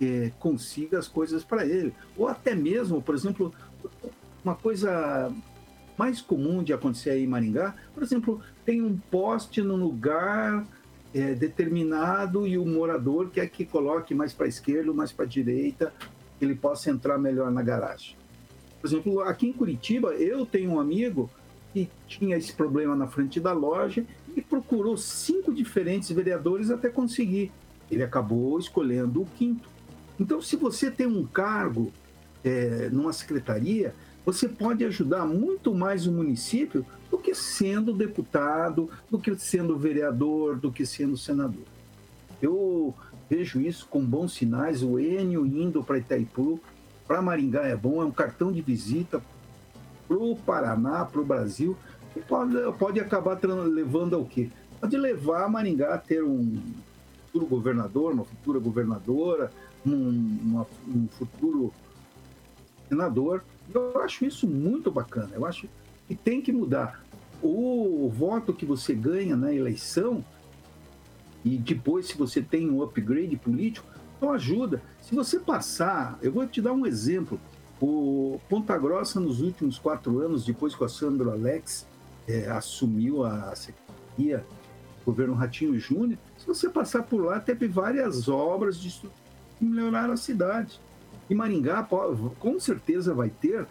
[0.02, 1.94] é, consiga as coisas para ele.
[2.18, 3.54] Ou até mesmo, por exemplo,
[4.44, 5.32] uma coisa
[5.98, 10.66] mais comum de acontecer aí em Maringá, por exemplo, tem um poste no lugar
[11.14, 15.28] é, determinado e o morador quer que coloque mais para a esquerda mais para a
[15.28, 15.94] direita,
[16.40, 18.16] que ele possa entrar melhor na garagem.
[18.82, 21.30] Por exemplo, aqui em Curitiba, eu tenho um amigo
[21.72, 27.52] que tinha esse problema na frente da loja e procurou cinco diferentes vereadores até conseguir.
[27.90, 29.70] Ele acabou escolhendo o quinto.
[30.20, 31.92] Então, se você tem um cargo
[32.44, 39.20] é, numa secretaria, você pode ajudar muito mais o município do que sendo deputado, do
[39.20, 41.66] que sendo vereador, do que sendo senador.
[42.42, 42.94] Eu
[43.30, 44.82] vejo isso com bons sinais.
[44.82, 46.60] O Enio indo para Itaipu,
[47.08, 49.22] para Maringá é bom, é um cartão de visita
[50.08, 51.76] para o Paraná, para o Brasil,
[52.16, 54.50] e pode, pode acabar levando ao quê?
[54.80, 56.62] Pode levar Maringá a ter um
[57.26, 59.52] futuro governador, uma futura governadora,
[59.86, 61.74] um, uma, um futuro
[62.88, 63.44] senador.
[63.74, 65.30] Eu acho isso muito bacana.
[65.34, 65.68] Eu acho
[66.08, 67.04] que tem que mudar.
[67.42, 70.24] O voto que você ganha na eleição
[71.44, 73.86] e depois se você tem um upgrade político,
[74.22, 74.82] não ajuda.
[75.02, 77.40] Se você passar, eu vou te dar um exemplo.
[77.82, 81.86] O Ponta Grossa, nos últimos quatro anos, depois que o Sandro Alex
[82.28, 88.30] é, assumiu a secretaria do governo Ratinho Júnior, se você passar por lá, teve várias
[88.30, 88.90] obras de
[89.60, 90.80] que melhoraram a cidade.
[91.30, 91.88] E Maringá,
[92.40, 93.68] com certeza, vai ter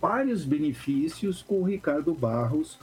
[0.00, 2.78] vários benefícios com o Ricardo Barros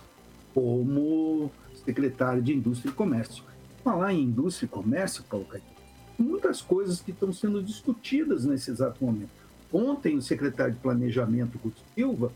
[0.53, 1.51] como
[1.85, 3.43] secretário de Indústria e Comércio.
[3.83, 5.73] Falar em indústria e comércio, Paulo Caetano,
[6.17, 9.29] muitas coisas que estão sendo discutidas nesse exato momento.
[9.71, 12.31] Ontem, o secretário de Planejamento, Guto Silva,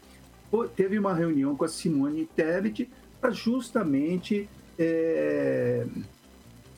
[0.75, 5.86] teve uma reunião com a Simone Tebet para justamente é,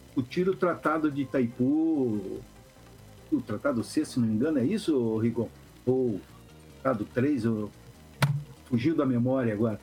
[0.05, 2.39] discutir o Tratado de Itaipu,
[3.37, 5.49] o Tratado C, se não me engano, é isso, Rigon?
[5.85, 6.19] Ou
[6.81, 7.71] Tratado 3, ou...
[8.65, 9.79] fugiu da memória agora.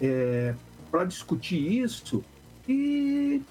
[0.00, 0.54] É,
[0.90, 2.24] para discutir isso
[2.68, 3.42] e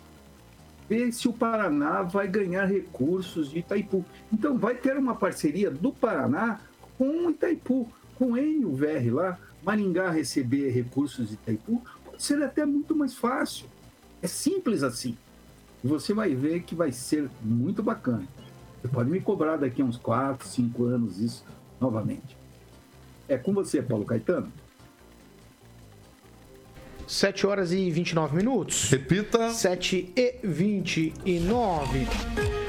[0.88, 4.06] ver se o Paraná vai ganhar recursos de Itaipu.
[4.32, 6.60] Então, vai ter uma parceria do Paraná
[6.97, 12.95] com Itaipu, com o VR lá, Maringá receber recursos de Itaipu, pode ser até muito
[12.95, 13.67] mais fácil.
[14.21, 15.17] É simples assim.
[15.84, 18.28] E você vai ver que vai ser muito bacana.
[18.88, 21.43] Você pode me cobrar daqui a uns 4, 5 anos isso
[21.80, 22.38] novamente.
[23.28, 24.50] É com você, Paulo Caetano.
[27.06, 28.89] 7 horas e 29 minutos.
[28.89, 29.50] Repita.
[29.50, 32.08] 7 e 29.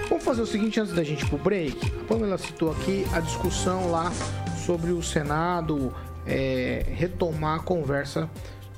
[0.09, 1.79] Vamos fazer o seguinte antes da gente ir pro break.
[2.01, 4.11] A Pamela citou aqui a discussão lá
[4.67, 5.95] sobre o Senado
[6.27, 8.29] é, retomar a conversa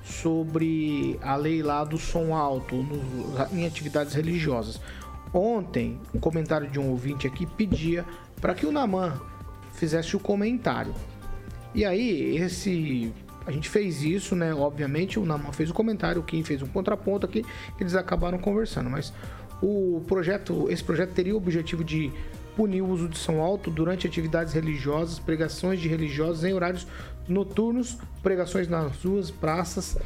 [0.05, 4.79] sobre a lei lá do som alto no, em atividades religiosas.
[5.33, 8.05] Ontem, um comentário de um ouvinte aqui pedia
[8.40, 9.21] para que o Naman
[9.73, 10.95] fizesse o comentário.
[11.75, 13.12] E aí, esse
[13.47, 14.55] a gente fez isso, né?
[14.55, 17.45] Obviamente, o Naman fez o comentário, o Kim fez um contraponto aqui,
[17.79, 19.12] eles acabaram conversando, mas
[19.62, 22.12] o projeto, esse projeto teria o objetivo de
[22.57, 26.87] punir o uso de som alto durante atividades religiosas, pregações de religiosos em horários
[27.29, 29.97] noturnos, pregações nas ruas, praças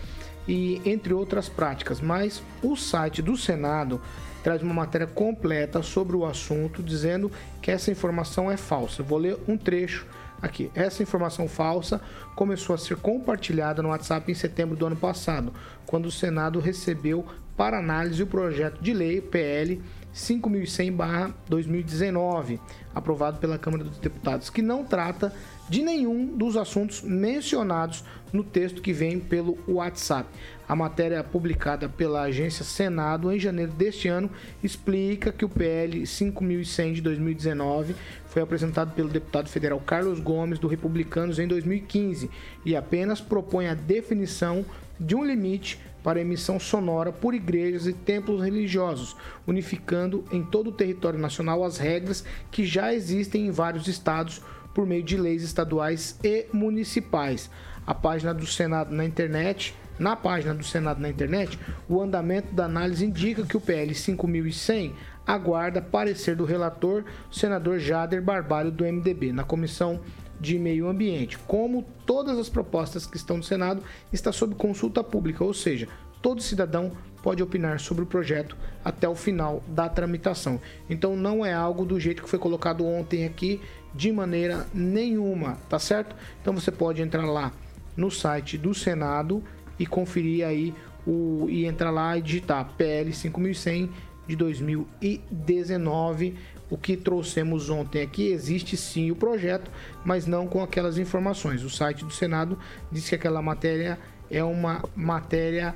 [0.47, 2.01] e entre outras práticas.
[2.01, 4.01] Mas o site do Senado
[4.45, 9.03] traz uma matéria completa sobre o assunto, dizendo que essa informação é falsa.
[9.03, 10.07] vou ler um trecho
[10.41, 10.71] aqui.
[10.75, 11.99] Essa informação falsa
[12.37, 15.51] começou a ser compartilhada no WhatsApp em setembro do ano passado,
[15.87, 17.25] quando o Senado recebeu
[17.57, 19.81] para análise o projeto de lei PL
[20.15, 22.61] 5100/2019,
[22.95, 25.33] aprovado pela Câmara dos Deputados, que não trata
[25.69, 30.29] de nenhum dos assuntos mencionados no texto que vem pelo WhatsApp.
[30.69, 34.31] A matéria publicada pela agência Senado em janeiro deste ano
[34.63, 37.95] explica que o PL 5100 de 2019
[38.27, 42.31] foi apresentado pelo deputado federal Carlos Gomes do Republicanos em 2015
[42.65, 44.65] e apenas propõe a definição
[44.99, 50.73] de um limite para emissão sonora por igrejas e templos religiosos, unificando em todo o
[50.73, 54.43] território nacional as regras que já existem em vários estados
[54.75, 57.49] por meio de leis estaduais e municipais.
[57.87, 61.59] A página do Senado na internet, na página do Senado na internet,
[61.89, 64.95] o andamento da análise indica que o PL 5100
[65.27, 70.01] aguarda parecer do relator, senador Jader Barbalho do MDB, na comissão
[70.41, 71.39] de meio ambiente.
[71.39, 73.83] Como todas as propostas que estão no Senado,
[74.13, 75.89] está sob consulta pública, ou seja,
[76.21, 76.93] todo cidadão
[77.25, 80.61] pode opinar sobre o projeto até o final da tramitação.
[80.91, 83.63] Então não é algo do jeito que foi colocado ontem aqui
[83.95, 86.15] de maneira nenhuma, tá certo?
[86.43, 87.51] Então você pode entrar lá
[87.97, 89.43] no site do Senado
[89.79, 90.75] e conferir aí
[91.07, 93.91] o e entrar lá e digitar PL 5100
[94.29, 96.35] de 2019.
[96.69, 99.71] O que trouxemos ontem aqui, existe sim o projeto,
[100.05, 101.63] mas não com aquelas informações.
[101.63, 102.59] O site do Senado
[102.93, 103.99] disse que aquela matéria
[104.31, 105.75] é uma matéria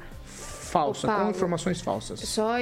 [0.69, 2.21] falsa, Paulo, com informações falsas.
[2.21, 2.55] Só,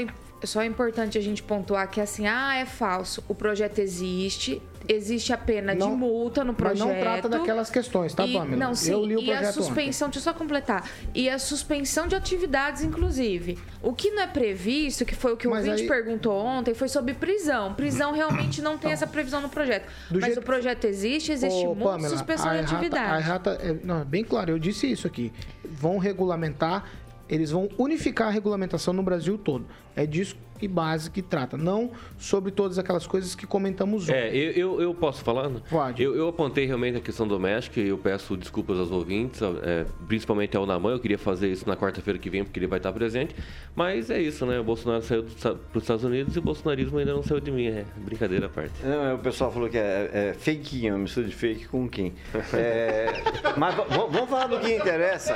[0.44, 3.22] só é importante a gente pontuar que assim, ah, é falso.
[3.28, 6.86] O projeto existe, existe a pena Não- de multa no Mas projeto.
[6.86, 8.54] não trata daquelas questões, tá, Pamela?
[8.56, 9.62] não, sim, Eu li o e a projeto ontem.
[9.64, 10.88] suspensão, deixa eu só completar.
[11.14, 13.58] E a suspensão de atividades, inclusive.
[13.82, 16.74] O que não é previsto, que foi o que o Mas ouvinte aí- perguntou ontem,
[16.74, 17.74] foi sobre prisão.
[17.74, 19.86] Prisão realmente não tem essa previsão no projeto.
[20.10, 23.12] Mas jeito- o projeto existe, existe Ô, multa, Pamela, suspensão de a atividade.
[23.14, 25.32] A errata, é, não, é bem claro, eu disse isso aqui.
[25.64, 26.84] Vão regulamentar,
[27.28, 29.66] eles vão unificar a regulamentação no Brasil todo.
[29.94, 34.14] É disso que base que trata, não sobre todas aquelas coisas que comentamos ontem.
[34.14, 35.48] É, eu, eu, posso falar?
[35.48, 35.60] né?
[35.68, 36.02] Pode.
[36.02, 40.56] Eu, eu apontei realmente a questão doméstica e eu peço desculpas aos ouvintes, é, principalmente
[40.56, 40.92] ao Naman.
[40.92, 43.34] Eu queria fazer isso na quarta-feira que vem, porque ele vai estar presente.
[43.74, 44.58] Mas é isso, né?
[44.58, 47.66] O Bolsonaro saiu para os Estados Unidos e o bolsonarismo ainda não saiu de mim.
[47.66, 48.72] É brincadeira à parte.
[48.82, 52.14] Não, o pessoal falou que é, é fakeinho, uma mistura de fake com quem.
[52.54, 53.06] É,
[53.56, 55.34] mas vamos falar do que interessa.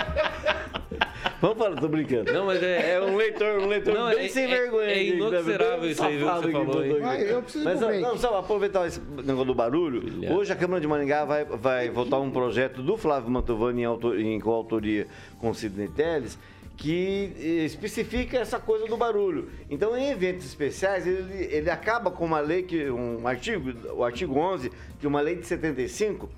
[1.40, 2.32] Vamos falar, tô brincando.
[2.32, 2.94] Não, mas é.
[2.94, 4.90] É um leitor, um leitor Não, bem é- sem é- vergonha.
[4.90, 7.00] é inobservável bem isso aí, viu, que você falou.
[7.00, 10.00] Vai, eu preciso Mas não, só aproveitar esse negócio do barulho.
[10.00, 10.32] Brilhante.
[10.32, 14.18] Hoje a Câmara de Maringá vai, vai votar um projeto do Flávio Mantovani em, autor,
[14.18, 15.06] em coautoria
[15.38, 16.38] com o Sidney Telles
[16.80, 19.50] que eh, especifica essa coisa do barulho.
[19.68, 24.38] Então, em eventos especiais, ele, ele acaba com uma lei, que um artigo, o artigo
[24.38, 26.30] 11 de uma lei de 75,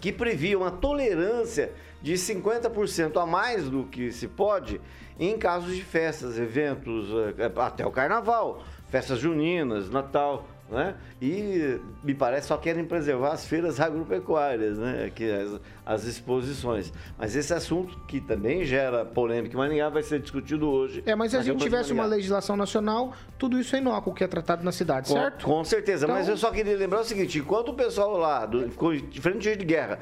[0.00, 4.80] que previa uma tolerância de 50% a mais do que se pode
[5.18, 10.96] em casos de festas, eventos, eh, até o carnaval, festas juninas, Natal, né?
[11.20, 15.12] E me parece só querem preservar as feiras agropecuárias, né?
[15.14, 16.92] Que as, as exposições.
[17.18, 21.02] Mas esse assunto que também gera polêmica Maringá vai ser discutido hoje.
[21.06, 24.26] É, mas se a gente tivesse uma legislação nacional, tudo isso é inócuo que é
[24.28, 25.44] tratado na cidade, Com, certo?
[25.44, 28.68] com certeza, mas Então- eu só queria lembrar o seguinte: enquanto o pessoal lá do,
[28.70, 29.98] ficou de frente de guerra,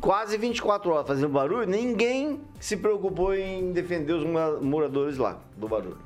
[0.00, 4.24] quase 24 horas fazendo barulho, ninguém se preocupou em defender os
[4.62, 5.98] moradores lá do barulho.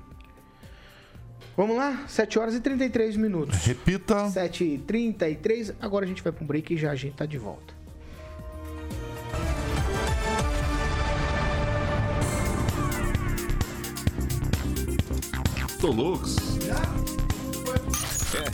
[1.60, 2.06] Vamos lá?
[2.08, 3.66] 7 horas e 33 minutos.
[3.66, 4.30] Repita.
[4.30, 7.26] 7 e 33 agora a gente vai para um break e já a gente tá
[7.26, 7.74] de volta.
[15.78, 16.36] Tolux.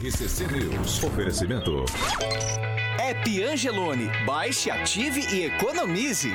[0.02, 1.04] RCC News.
[1.04, 1.84] Oferecimento.
[2.98, 4.10] App Angelone.
[4.26, 6.32] Baixe, ative e economize.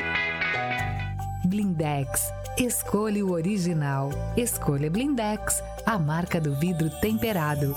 [1.44, 2.32] Blindex.
[2.58, 4.10] Escolha o original.
[4.38, 7.76] Escolha Blindex, a marca do vidro temperado.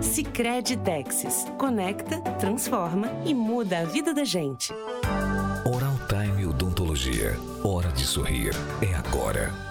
[0.00, 1.46] Sicredi Texas.
[1.58, 4.72] Conecta, transforma e muda a vida da gente.
[5.64, 7.36] Oral Time Odontologia.
[7.62, 8.52] Hora de sorrir.
[8.82, 9.52] É agora.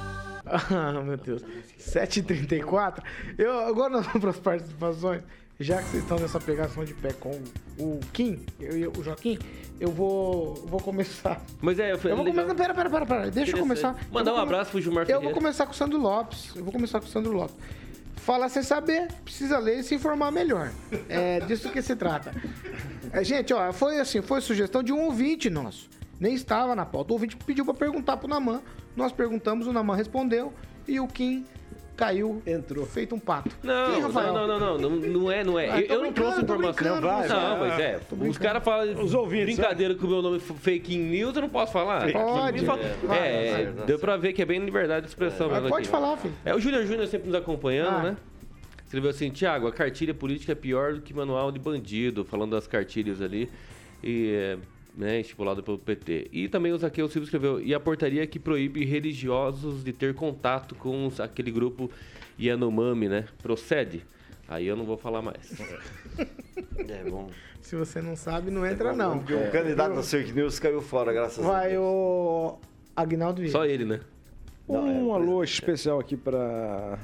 [0.46, 1.42] Ah, meu Deus.
[1.80, 3.02] 7h34.
[3.40, 5.24] Eu, agora nós vamos para as participações.
[5.60, 7.40] Já que vocês estão nessa pegação de pé com
[7.78, 9.38] o Kim, eu e o Joaquim,
[9.80, 11.42] eu vou, vou começar.
[11.62, 12.56] Mas é, eu, Eu vou começar.
[12.56, 13.32] Pera, pera, pera, pera.
[13.32, 13.96] Deixa eu começar.
[14.12, 15.26] Mandar Eu um come- abraço pro Gilmar Eu Ferreira.
[15.26, 16.56] vou começar com o Sandro Lopes.
[16.56, 17.56] Eu vou começar com o Sandro Lopes.
[18.18, 20.72] Falar sem saber, precisa ler e se informar melhor.
[21.10, 22.34] É disso que se trata.
[23.12, 25.90] É, gente, ó, foi assim, foi sugestão de um ouvinte nosso.
[26.20, 27.12] Nem estava na pauta.
[27.12, 28.62] O ouvinte pediu pra perguntar pro Naman.
[28.96, 30.54] Nós perguntamos, o Naman respondeu
[30.88, 31.46] e o Kim
[31.96, 33.50] caiu, entrou, feito um pato.
[33.64, 35.70] Não, Quem, não, não, não, não, não, não é, não é.
[35.70, 36.96] Ah, eu, eu não trouxe informação.
[36.96, 37.60] não, vai, vai.
[37.70, 38.00] mas é.
[38.10, 41.50] Tô Os caras falam Os ouvintes, brincadeira com o meu nome fake news, eu não
[41.50, 42.12] posso falar.
[42.12, 42.66] Pode.
[42.66, 43.86] Fala- É, vai, é, vai.
[43.86, 45.50] deu pra ver que é bem liberdade de expressão.
[45.50, 45.88] Mesmo pode aqui.
[45.92, 46.34] falar, filho.
[46.44, 48.04] É, o Júnior Júnior sempre nos acompanhando, Ah.
[48.04, 48.18] né?
[48.86, 52.68] Escreveu assim, Tiago, a cartilha política é pior do que manual de bandido, falando das
[52.68, 53.50] cartilhas ali,
[54.04, 54.58] e, é,
[54.96, 56.30] né, estipulado pelo PT.
[56.32, 60.76] E também o Zaqueu Silva escreveu, e a portaria que proíbe religiosos de ter contato
[60.76, 61.90] com os- aquele grupo
[62.40, 63.26] Yanomami, né?
[63.42, 64.04] Procede?
[64.48, 65.54] Aí eu não vou falar mais.
[66.88, 67.30] É bom.
[67.62, 69.20] Se você não sabe, não entra, não.
[69.20, 71.82] Porque o candidato da fake news caiu fora, graças a Vai Deus.
[71.84, 72.60] o
[72.96, 73.58] Agnaldo Vieira.
[73.58, 74.02] Só ele, né?
[74.68, 76.98] Não, é, Um alô especial aqui para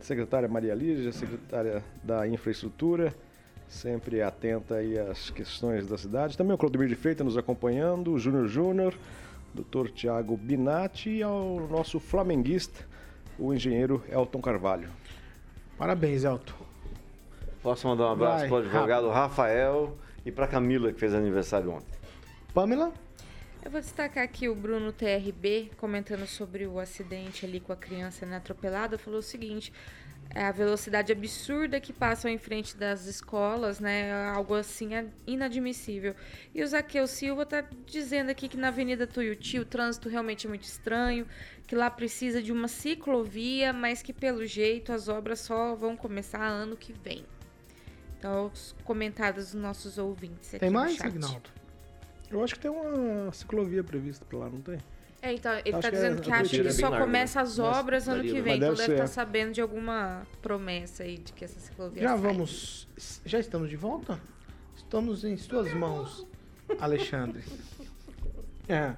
[0.00, 3.14] secretária Maria Lígia, secretária da Infraestrutura,
[3.70, 6.36] sempre atenta aí às questões da cidade.
[6.36, 8.94] Também o Clodomir de Freitas nos acompanhando, o Júnior Júnior,
[9.54, 9.90] Dr.
[9.90, 12.84] Tiago Binatti e ao nosso flamenguista,
[13.38, 14.90] o engenheiro Elton Carvalho.
[15.78, 16.52] Parabéns, Elton.
[17.62, 19.96] Posso mandar um abraço para o advogado Rafael
[20.26, 21.98] e para Camila, que fez aniversário ontem.
[22.52, 22.92] Pamela?
[23.62, 28.24] Eu vou destacar aqui o Bruno TRB comentando sobre o acidente ali com a criança
[28.24, 28.98] né, atropelada.
[28.98, 29.72] Falou o seguinte:
[30.34, 34.12] a velocidade absurda que passam em frente das escolas, né?
[34.30, 36.14] Algo assim é inadmissível.
[36.54, 40.48] E o Zaqueu Silva tá dizendo aqui que na Avenida Tuiuti o trânsito realmente é
[40.48, 41.26] muito estranho,
[41.66, 46.44] que lá precisa de uma ciclovia, mas que pelo jeito as obras só vão começar
[46.44, 47.24] ano que vem.
[48.18, 50.50] Então, os comentários dos nossos ouvintes.
[50.50, 51.00] Aqui Tem mais.
[51.00, 51.50] Agnaldo?
[52.30, 54.78] Eu acho que tem uma ciclovia prevista pra lá, não tem?
[55.22, 57.38] É, então, ele Acho tá que dizendo é- que acha que é só larga, começa
[57.40, 57.42] né?
[57.46, 58.58] as Mas- obras ano Mas que vem.
[58.58, 62.18] deve Então deve estar sabendo de alguma promessa aí de que essa ciclovia Já sai.
[62.18, 62.88] vamos.
[63.26, 64.18] Já estamos de volta?
[64.76, 66.26] Estamos em suas mãos,
[66.80, 67.42] Alexandre.
[68.66, 68.94] É.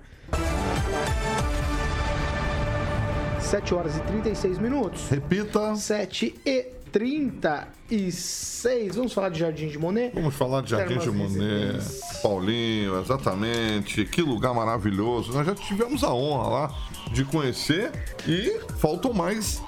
[3.40, 5.08] 7 horas e 36 minutos.
[5.08, 5.74] Repita.
[5.76, 8.94] 7 e 36.
[8.94, 10.12] Vamos falar de Jardim de Monet?
[10.14, 11.78] Vamos falar de Jardim de Monet,
[12.22, 14.04] Paulinho, exatamente.
[14.04, 15.32] Que lugar maravilhoso.
[15.32, 16.74] Nós já tivemos a honra lá
[17.12, 17.90] de conhecer
[18.28, 19.60] e faltam mais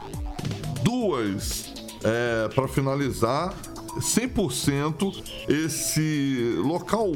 [0.83, 1.73] duas
[2.55, 3.55] para finalizar
[3.99, 7.13] 100% esse local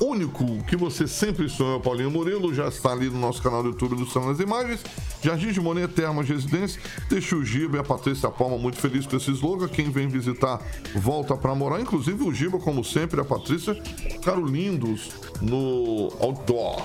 [0.00, 3.96] único que você sempre sonhou, Paulinho Murilo, já está ali no nosso canal do YouTube
[3.96, 4.80] do São das Imagens.
[5.22, 6.80] Jardim de Monet Termas Residência.
[7.08, 9.68] Deixa o Giba e a Patrícia Palma muito felizes com esse slogan.
[9.68, 10.60] Quem vem visitar
[10.94, 11.80] volta para morar.
[11.80, 15.10] Inclusive o Giba, como sempre, a Patrícia ficaram lindos
[15.40, 16.82] no outdoor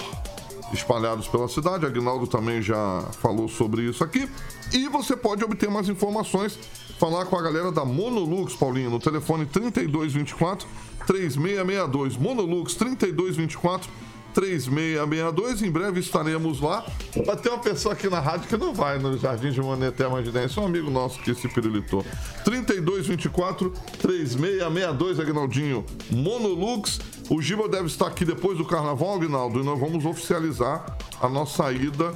[0.74, 1.86] espalhados pela cidade.
[1.86, 4.28] Agnaldo também já falou sobre isso aqui.
[4.72, 6.58] E você pode obter mais informações,
[6.98, 10.68] falar com a galera da Monolux, Paulinho, no telefone 3224
[11.06, 12.18] 3662.
[12.18, 13.90] Monolux 3224
[14.34, 15.62] 3662.
[15.62, 16.86] Em breve estaremos lá.
[17.26, 20.24] Vai ter uma pessoa aqui na rádio que não vai no Jardim de Monet Termas
[20.26, 20.60] de Dentro.
[20.60, 22.04] É um amigo nosso que se pirilitou.
[22.44, 23.72] 3224
[24.02, 25.86] 3662, Agnaldinho.
[26.12, 27.00] Monolux.
[27.30, 31.72] O Giba deve estar aqui depois do carnaval, Agnaldo, e nós vamos oficializar a nossa
[31.72, 32.14] ida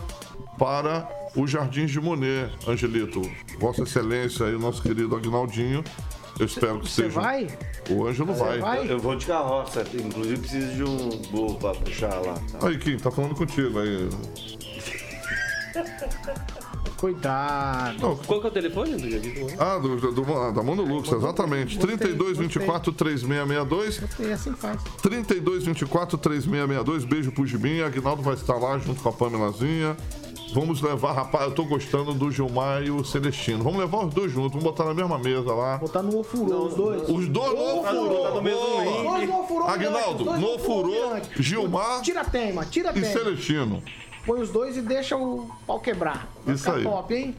[0.58, 3.22] para os Jardins de Monet, Angelito.
[3.60, 5.84] Vossa Excelência e o nosso querido Agnaldinho.
[6.39, 7.20] Eu espero que Você seja.
[7.20, 7.47] vai?
[7.89, 8.60] O Ângelo vai.
[8.80, 12.36] Eu, eu vou de carroça, inclusive preciso de um burro pra puxar lá.
[12.62, 14.08] Aí, Kim, tá falando contigo aí.
[16.97, 18.20] Cuidado.
[18.26, 19.55] Qual que é o telefone do Jardim de Monet?
[19.60, 21.78] Ah, do, do, do- da Monolux, exatamente.
[21.78, 24.01] 3224 3662.
[24.20, 24.82] E assim faz.
[25.03, 27.05] 3224 3662.
[27.05, 27.86] Beijo pro Gibinho.
[27.86, 29.95] Agnaldo vai estar lá junto com a Pamelazinha.
[30.54, 33.64] Vamos levar, rapaz, eu tô gostando do Gilmar e o Celestino.
[33.64, 35.78] Vamos levar os dois juntos, vamos botar na mesma mesa lá.
[35.78, 37.10] Botar no ofurô os dois.
[37.10, 38.38] Os dois no ofurô.
[38.38, 41.22] Os dois no ofurô.
[41.39, 43.14] Gilmar Tira tema, tira a e tema.
[43.14, 43.84] Celestino.
[44.26, 46.28] Põe os dois e deixa o pau quebrar.
[46.45, 46.84] Vai Isso ficar aí.
[46.84, 47.36] top, hein?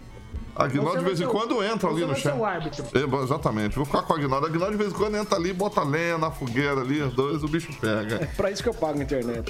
[0.58, 2.38] Agnaldo Você de vez em quando entra ali você no vai ser chat.
[2.38, 2.84] o árbitro.
[2.92, 4.46] É, exatamente, vou ficar com o Agnaldo.
[4.46, 7.48] Agnaldo de vez em quando entra ali, bota lenha na fogueira ali, os dois, o
[7.48, 8.28] bicho pega.
[8.36, 9.48] Pra isso que eu pago a internet.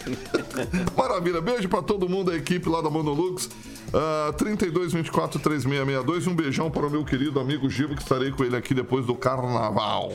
[0.96, 3.50] Maravilha, beijo pra todo mundo da equipe lá da Monolux.
[3.94, 6.26] Uh, 3224 3662.
[6.26, 9.14] Um beijão para o meu querido amigo Gibo, que estarei com ele aqui depois do
[9.14, 10.12] carnaval.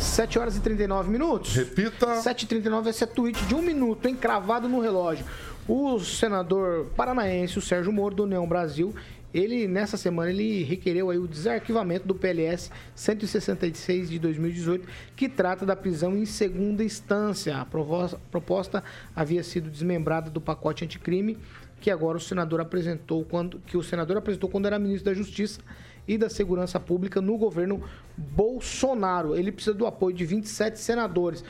[0.00, 1.54] 7 horas e 39 minutos.
[1.54, 2.16] Repita.
[2.16, 5.24] 7 e 39 esse é tweet de um minuto, encravado no relógio.
[5.68, 8.94] O senador paranaense, o Sérgio Moro, do União Brasil,
[9.34, 15.66] ele, nessa semana, ele requereu aí o desarquivamento do PLS 166 de 2018, que trata
[15.66, 17.58] da prisão em segunda instância.
[17.58, 18.82] A proposta
[19.14, 21.36] havia sido desmembrada do pacote anticrime,
[21.82, 25.60] que agora o senador apresentou quando que o senador apresentou quando era ministro da Justiça
[26.08, 27.84] e da Segurança Pública no governo
[28.16, 29.36] Bolsonaro.
[29.36, 31.44] Ele precisa do apoio de 27 senadores.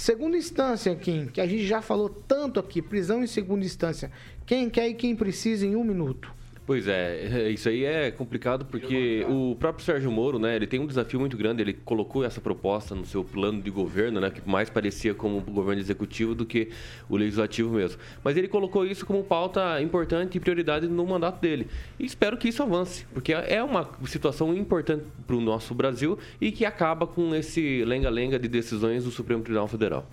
[0.00, 4.10] Segunda instância, Kim, que a gente já falou tanto aqui, prisão em segunda instância.
[4.46, 6.32] Quem quer e quem precisa em um minuto.
[6.70, 10.86] Pois é, isso aí é complicado porque o próprio Sérgio Moro, né, ele tem um
[10.86, 14.70] desafio muito grande, ele colocou essa proposta no seu plano de governo, né, que mais
[14.70, 16.68] parecia como o governo executivo do que
[17.08, 17.98] o legislativo mesmo.
[18.22, 21.66] Mas ele colocou isso como pauta importante e prioridade no mandato dele.
[21.98, 26.52] E espero que isso avance, porque é uma situação importante para o nosso Brasil e
[26.52, 30.06] que acaba com esse lenga-lenga de decisões do Supremo Tribunal Federal.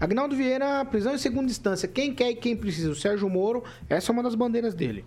[0.00, 1.86] Agnaldo Vieira, prisão em segunda instância.
[1.86, 2.90] Quem quer e quem precisa?
[2.90, 5.04] O Sérgio Moro, essa é uma das bandeiras dele.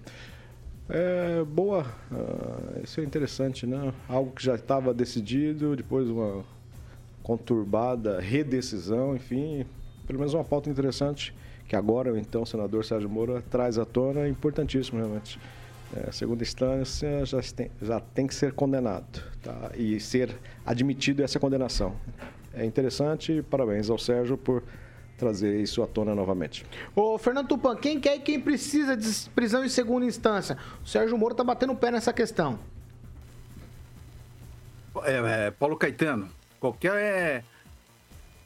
[0.90, 3.94] É, boa, ah, isso é interessante, né?
[4.08, 6.46] Algo que já estava decidido, depois uma
[7.22, 9.66] conturbada redecisão, enfim,
[10.06, 11.34] pelo menos uma pauta interessante
[11.68, 15.38] que agora, então, o senador Sérgio Moro traz à tona, importantíssimo, realmente.
[15.96, 19.72] É, segunda instância já tem, já tem que ser condenado tá?
[19.76, 20.36] e ser
[20.66, 21.96] admitido essa condenação.
[22.54, 24.64] É interessante, parabéns ao Sérgio por
[25.18, 26.66] trazer isso à tona novamente.
[26.96, 30.58] Ô, Fernando Tupan, quem quer e quem precisa de prisão em segunda instância?
[30.84, 32.60] O Sérgio Moro tá batendo o pé nessa questão.
[35.04, 37.44] É, é, Paulo Caetano, qualquer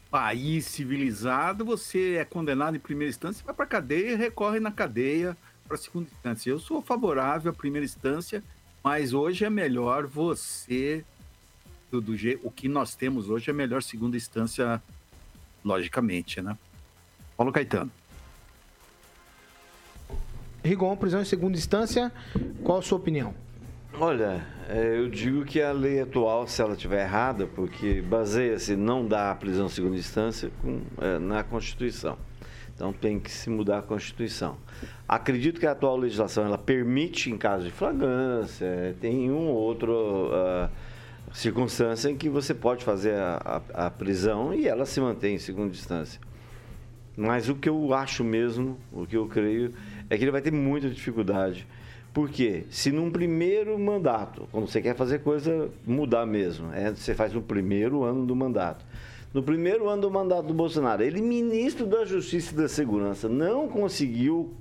[0.10, 5.38] país civilizado, você é condenado em primeira instância, vai pra cadeia e recorre na cadeia
[5.66, 6.50] para a segunda instância.
[6.50, 8.44] Eu sou favorável à primeira instância,
[8.84, 11.06] mas hoje é melhor você
[11.92, 14.82] do, do jeito, o que nós temos hoje é melhor segunda instância,
[15.64, 16.58] logicamente, né?
[17.38, 17.92] Paulo Caetano.
[20.64, 22.12] Rigon, prisão em segunda instância,
[22.64, 23.34] qual a sua opinião?
[24.00, 29.06] Olha, é, eu digo que a lei atual, se ela estiver errada, porque baseia-se não
[29.06, 32.18] dá a prisão em segunda instância com, é, na Constituição.
[32.74, 34.58] Então tem que se mudar a Constituição.
[35.08, 39.92] Acredito que a atual legislação ela permite, em caso de flagrância, tem um ou outro
[40.32, 40.70] uh,
[41.34, 45.40] circunstância em que você pode fazer a, a, a prisão e ela se mantém em
[45.40, 46.20] segunda instância.
[47.16, 49.74] Mas o que eu acho mesmo, o que eu creio,
[50.10, 51.68] é que ele vai ter muita dificuldade.
[52.14, 57.34] Porque se num primeiro mandato, quando você quer fazer coisa mudar mesmo, é, você faz
[57.34, 58.86] no primeiro ano do mandato.
[59.34, 63.70] No primeiro ano do mandato do Bolsonaro, ele, ministro da Justiça e da Segurança, não
[63.70, 64.54] conseguiu,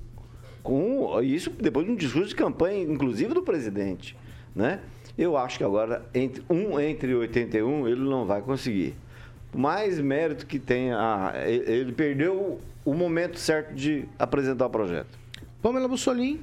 [0.62, 4.16] com isso depois de um discurso de campanha, inclusive do presidente,
[4.54, 4.80] né?
[5.20, 8.94] Eu acho que agora, entre, um entre 81, ele não vai conseguir.
[9.54, 15.18] Mais mérito que tenha, ele perdeu o momento certo de apresentar o projeto.
[15.60, 16.40] Pamela Bussolini.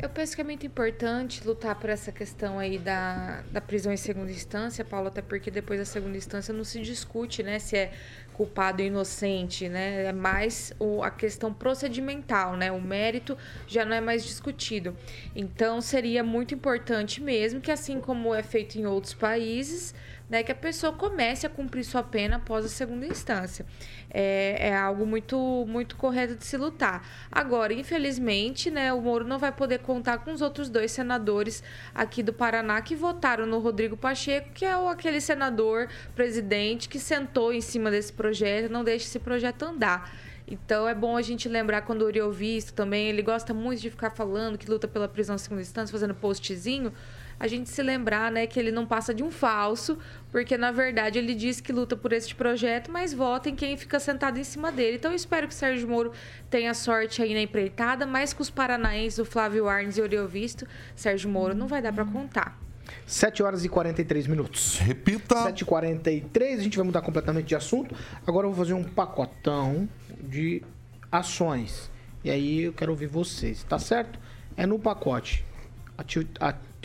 [0.00, 3.96] Eu penso que é muito importante lutar por essa questão aí da, da prisão em
[3.98, 7.92] segunda instância, Paulo, até porque depois da segunda instância não se discute, né, se é
[8.38, 10.04] culpado ou inocente, né?
[10.04, 12.70] É mais o, a questão procedimental, né?
[12.70, 13.36] O mérito
[13.66, 14.96] já não é mais discutido.
[15.34, 19.92] Então seria muito importante mesmo que assim como é feito em outros países,
[20.30, 23.66] né, que a pessoa comece a cumprir sua pena após a segunda instância.
[24.10, 27.06] É, é, algo muito, muito correto de se lutar.
[27.30, 31.62] Agora, infelizmente, né, o Moro não vai poder contar com os outros dois senadores
[31.94, 37.52] aqui do Paraná que votaram no Rodrigo Pacheco, que é aquele senador presidente que sentou
[37.52, 40.10] em cima desse projeto, não deixa esse projeto andar.
[40.50, 43.90] Então é bom a gente lembrar quando o Uriel Visto também, ele gosta muito de
[43.90, 46.92] ficar falando que luta pela prisão segunda instância, fazendo postzinho
[47.40, 49.98] a gente se lembrar, né, que ele não passa de um falso,
[50.30, 54.00] porque na verdade ele diz que luta por este projeto, mas vota em quem fica
[54.00, 54.96] sentado em cima dele.
[54.96, 56.12] Então eu espero que o Sérgio Moro
[56.50, 60.66] tenha sorte aí na empreitada, mas com os paranaenses, o Flávio Arnes e o Oriovisto,
[60.96, 62.58] Sérgio Moro não vai dar para contar.
[63.06, 64.78] 7 horas e 43 minutos.
[64.78, 65.42] Repita.
[65.44, 67.94] 7 e 43 a gente vai mudar completamente de assunto.
[68.26, 69.88] Agora eu vou fazer um pacotão
[70.20, 70.62] de
[71.10, 71.90] ações.
[72.24, 74.18] E aí eu quero ouvir vocês, tá certo?
[74.56, 75.44] É no pacote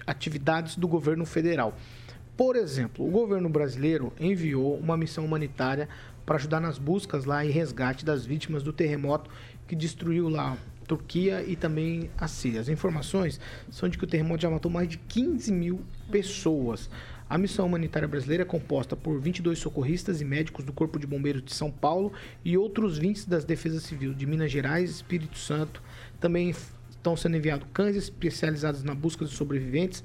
[0.06, 1.78] atividades do governo federal.
[2.36, 5.88] Por exemplo, o governo brasileiro enviou uma missão humanitária
[6.26, 9.30] para ajudar nas buscas lá e resgate das vítimas do terremoto
[9.68, 12.60] que destruiu lá a Turquia e também a Síria.
[12.60, 13.40] As informações
[13.70, 15.82] são de que o terremoto já matou mais de 15 mil
[16.12, 16.90] pessoas.
[17.30, 21.44] A missão humanitária brasileira é composta por 22 socorristas e médicos do Corpo de Bombeiros
[21.44, 22.12] de São Paulo
[22.44, 25.82] e outros 20 das Defesas Civil de Minas Gerais, Espírito Santo.
[26.20, 26.54] Também
[27.04, 30.04] estão sendo enviados cães especializados na busca de sobreviventes.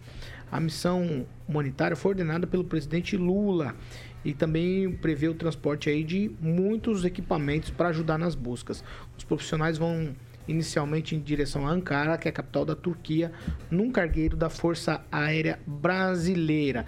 [0.51, 3.77] A missão humanitária foi ordenada pelo presidente Lula
[4.25, 8.83] e também prevê o transporte aí de muitos equipamentos para ajudar nas buscas.
[9.17, 10.13] Os profissionais vão
[10.49, 13.31] inicialmente em direção a Ankara, que é a capital da Turquia,
[13.71, 16.85] num cargueiro da Força Aérea Brasileira.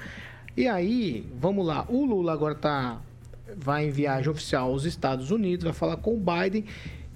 [0.56, 3.00] E aí, vamos lá, o Lula agora tá
[3.56, 6.64] vai em viagem oficial aos Estados Unidos, vai falar com o Biden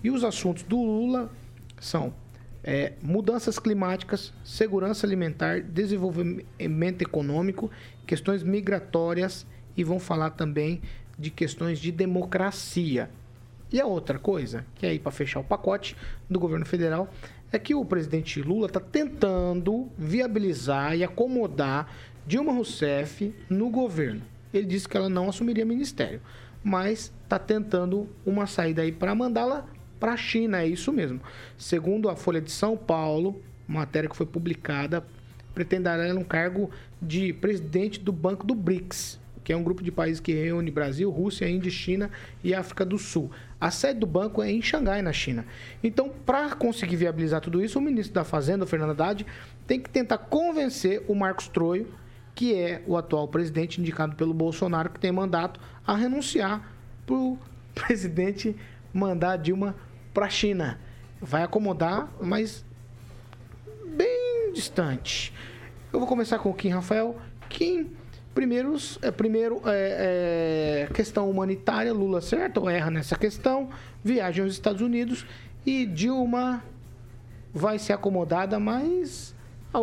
[0.03, 1.31] e os assuntos do Lula
[1.81, 2.13] são
[2.65, 7.71] é, mudanças climáticas, segurança alimentar, desenvolvimento econômico,
[8.07, 9.47] questões migratórias
[9.77, 10.81] e vão falar também
[11.19, 13.11] de questões de democracia.
[13.71, 15.97] E a outra coisa, que é aí para fechar o pacote
[16.29, 17.13] do governo federal,
[17.53, 21.89] é que o presidente Lula está tentando viabilizar e acomodar
[22.27, 24.23] Dilma Rousseff no governo.
[24.53, 26.21] Ele disse que ela não assumiria ministério,
[26.63, 29.67] mas está tentando uma saída aí para mandá-la
[30.05, 31.19] para a China, é isso mesmo.
[31.57, 35.03] Segundo a Folha de São Paulo, matéria que foi publicada,
[35.55, 40.21] pretenderá um cargo de presidente do Banco do BRICS, que é um grupo de países
[40.21, 42.11] que reúne Brasil, Rússia, Índia, China
[42.43, 43.31] e África do Sul.
[43.59, 45.47] A sede do banco é em Xangai, na China.
[45.83, 49.25] Então, para conseguir viabilizar tudo isso, o ministro da Fazenda, Fernando Haddad,
[49.67, 51.89] tem que tentar convencer o Marcos Troio,
[52.35, 56.75] que é o atual presidente indicado pelo Bolsonaro, que tem mandato, a renunciar
[57.07, 57.39] para o
[57.75, 58.55] presidente
[58.93, 59.75] mandar Dilma
[60.15, 60.79] para a China.
[61.21, 62.65] Vai acomodar, mas
[63.85, 65.35] bem distante.
[65.93, 67.17] Eu vou começar com o Kim Rafael.
[67.49, 67.91] Kim,
[68.35, 73.69] primeiro, é, primeiro é, é, questão humanitária, Lula certo ou erra nessa questão,
[74.03, 75.27] viagem aos Estados Unidos
[75.67, 76.63] e Dilma
[77.53, 79.35] vai ser acomodada, mas
[79.73, 79.79] a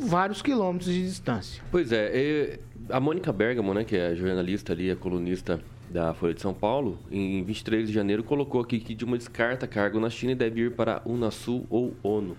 [0.00, 1.62] vários quilômetros de distância.
[1.70, 2.58] Pois é,
[2.90, 5.60] a Mônica Bergamo, né, que é jornalista ali, a colunista
[5.90, 9.98] da Folha de São Paulo, em 23 de janeiro, colocou aqui que Dilma descarta cargo
[9.98, 12.36] na China e deve ir para Unasul ou ONU.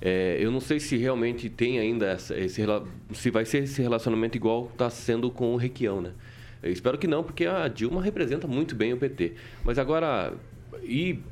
[0.00, 2.62] É, eu não sei se realmente tem ainda essa, esse
[3.12, 6.12] se vai ser esse relacionamento igual está sendo com o Requião, né?
[6.62, 9.34] Eu espero que não, porque a Dilma representa muito bem o PT.
[9.64, 10.34] Mas agora,
[10.82, 11.22] ir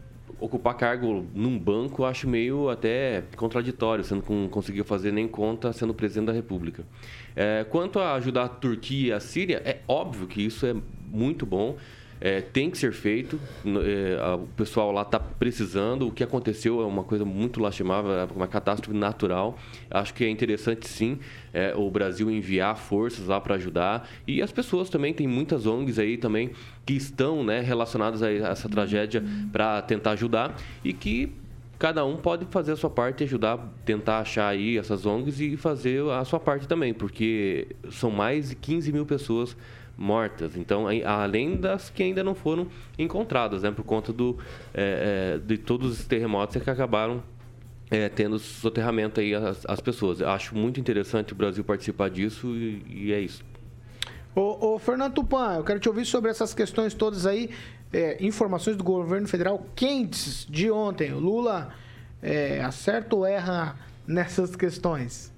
[0.41, 5.73] ocupar cargo num banco, acho meio até contraditório, sendo que não conseguiu fazer nem conta
[5.73, 6.85] sendo presidente da República.
[7.35, 10.75] É, quanto a ajudar a Turquia e a Síria, é óbvio que isso é
[11.13, 11.77] muito bom.
[12.21, 13.39] É, tem que ser feito.
[13.65, 16.09] É, o pessoal lá está precisando.
[16.09, 19.57] O que aconteceu é uma coisa muito lastimável, é uma catástrofe natural.
[19.91, 21.19] Acho que é interessante, sim,
[21.53, 24.09] é, o Brasil enviar forças lá para ajudar.
[24.27, 26.51] E as pessoas também, tem muitas ONGs aí também
[26.85, 31.33] que estão né, relacionadas a essa tragédia para tentar ajudar e que
[31.79, 35.57] cada um pode fazer a sua parte e ajudar, tentar achar aí essas ONGs e
[35.57, 39.57] fazer a sua parte também, porque são mais de 15 mil pessoas
[39.99, 40.57] mortas.
[40.57, 44.39] Então, além das que ainda não foram encontradas, né, por conta do,
[44.73, 47.21] é, é, de todos os terremotos que acabaram
[47.91, 50.21] é, tendo soterramento aí as, as pessoas.
[50.21, 53.45] Eu acho muito interessante o Brasil participar disso e, e é isso.
[54.35, 57.51] Ô, ô, Fernando Tupan, eu quero te ouvir sobre essas questões todas aí.
[57.93, 61.13] é, informações do governo federal quentes de ontem.
[61.13, 61.73] O Lula
[62.23, 63.77] é, acerta ou erra
[64.07, 65.33] nessas questões?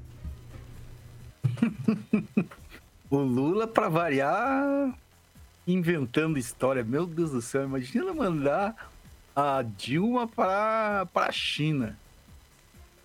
[3.10, 4.96] O Lula, pra variar,
[5.66, 6.84] inventando história.
[6.84, 8.88] Meu Deus do céu, imagina mandar
[9.34, 11.98] a Dilma para a China.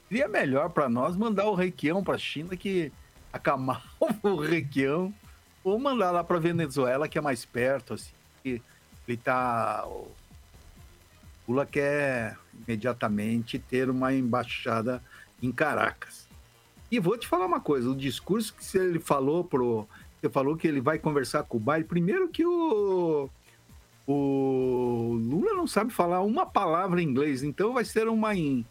[0.08, 2.92] Seria melhor para nós mandar o Requião para a China que
[3.34, 3.84] acalmar
[4.22, 5.12] o Requião
[5.64, 8.14] ou mandar lá para Venezuela que é mais perto assim.
[8.44, 10.12] Ele tá o
[11.48, 12.38] Lula quer
[12.68, 15.02] imediatamente ter uma embaixada
[15.42, 16.25] em Caracas.
[16.92, 19.88] E vou te falar uma coisa, o discurso que ele falou pro.
[20.22, 21.86] Você falou que ele vai conversar com o baile.
[21.86, 23.30] Primeiro que o.
[24.08, 28.64] O Lula não sabe falar uma palavra em inglês, então vai ser uma en-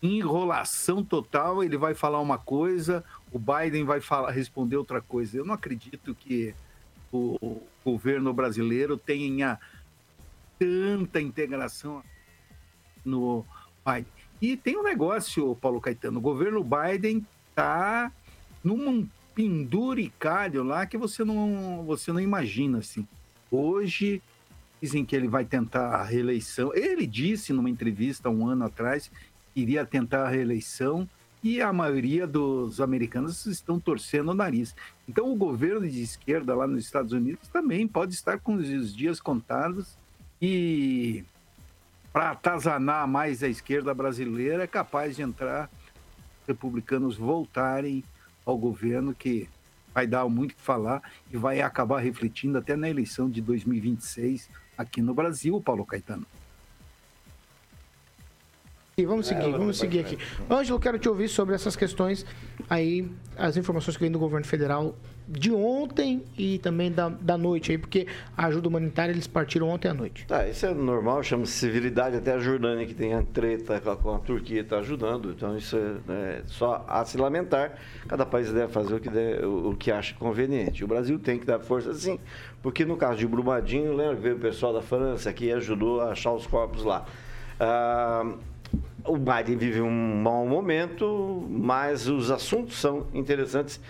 [0.00, 1.62] enrolação total.
[1.62, 5.36] Ele vai falar uma coisa, o Biden vai falar, responder outra coisa.
[5.36, 6.54] Eu não acredito que
[7.12, 9.58] o governo brasileiro tenha
[10.56, 12.00] tanta integração
[13.04, 13.44] no
[13.84, 14.06] Biden.
[14.40, 18.12] E tem um negócio, Paulo Caetano, o governo Biden tá
[18.62, 23.06] num penduricalho lá que você não, você não imagina, assim.
[23.50, 24.22] Hoje,
[24.80, 26.72] dizem que ele vai tentar a reeleição.
[26.74, 29.10] Ele disse numa entrevista um ano atrás
[29.52, 31.08] que iria tentar a reeleição
[31.42, 34.74] e a maioria dos americanos estão torcendo o nariz.
[35.08, 39.20] Então, o governo de esquerda lá nos Estados Unidos também pode estar com os dias
[39.20, 39.96] contados
[40.42, 41.24] e
[42.12, 45.70] para atazanar mais a esquerda brasileira é capaz de entrar
[46.46, 48.02] republicanos voltarem
[48.44, 49.48] ao governo que
[49.94, 54.48] vai dar muito o que falar e vai acabar refletindo até na eleição de 2026
[54.76, 56.26] aqui no Brasil, Paulo Caetano.
[58.98, 60.18] E vamos seguir, É, vamos vai- seguir aqui.
[60.50, 62.24] Ângelo, quero te ouvir sobre essas questões
[62.68, 64.96] aí, as informações que vem do governo federal
[65.28, 68.06] de ontem e também da, da noite aí, porque
[68.36, 70.24] a ajuda humanitária eles partiram ontem à noite.
[70.26, 72.16] Tá, isso é normal, chama-se civilidade.
[72.16, 75.30] Até a Jordânia, que tem a treta com a, com a Turquia, está ajudando.
[75.36, 77.76] Então, isso é, é só a se lamentar.
[78.06, 80.84] Cada país deve fazer o que, der- o, o que acha conveniente.
[80.84, 82.20] O Brasil tem que dar força, sim,
[82.62, 86.12] porque no caso de Brumadinho, lembra que veio o pessoal da França que ajudou a
[86.12, 87.04] achar os corpos lá.
[87.58, 88.32] Ah,
[89.04, 93.80] o Biden vive um mau momento, mas os assuntos são interessantes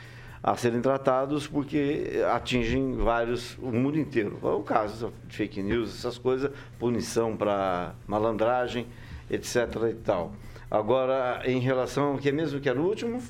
[0.46, 4.38] a serem tratados porque atingem vários, o mundo inteiro.
[4.44, 8.86] É o caso de fake news, essas coisas, punição para malandragem,
[9.28, 9.56] etc.
[9.90, 10.32] e tal.
[10.70, 13.20] Agora, em relação ao que é mesmo que era o último?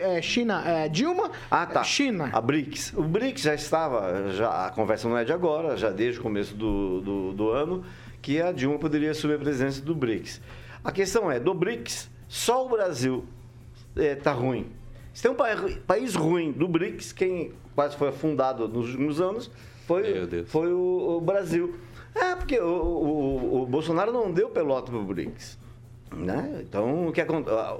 [0.00, 1.84] É, China, é, Dilma, Ah, tá.
[1.84, 2.30] China.
[2.32, 2.94] A BRICS.
[2.94, 6.54] O BRICS já estava, já, a conversa não é de agora, já desde o começo
[6.54, 7.84] do, do, do ano,
[8.22, 10.40] que a Dilma poderia assumir a presidência do BRICS.
[10.82, 13.26] A questão é, do BRICS, só o Brasil
[13.94, 14.70] está ruim.
[15.16, 15.56] Se tem um pa-
[15.86, 19.50] país ruim do BRICS, quem quase foi fundado nos últimos anos,
[19.86, 20.04] foi,
[20.44, 21.74] foi o, o Brasil.
[22.14, 25.58] É, porque o, o- o Bolsonaro não deu pelota para o BRICS.
[26.14, 26.60] Né?
[26.68, 27.22] Então, o, que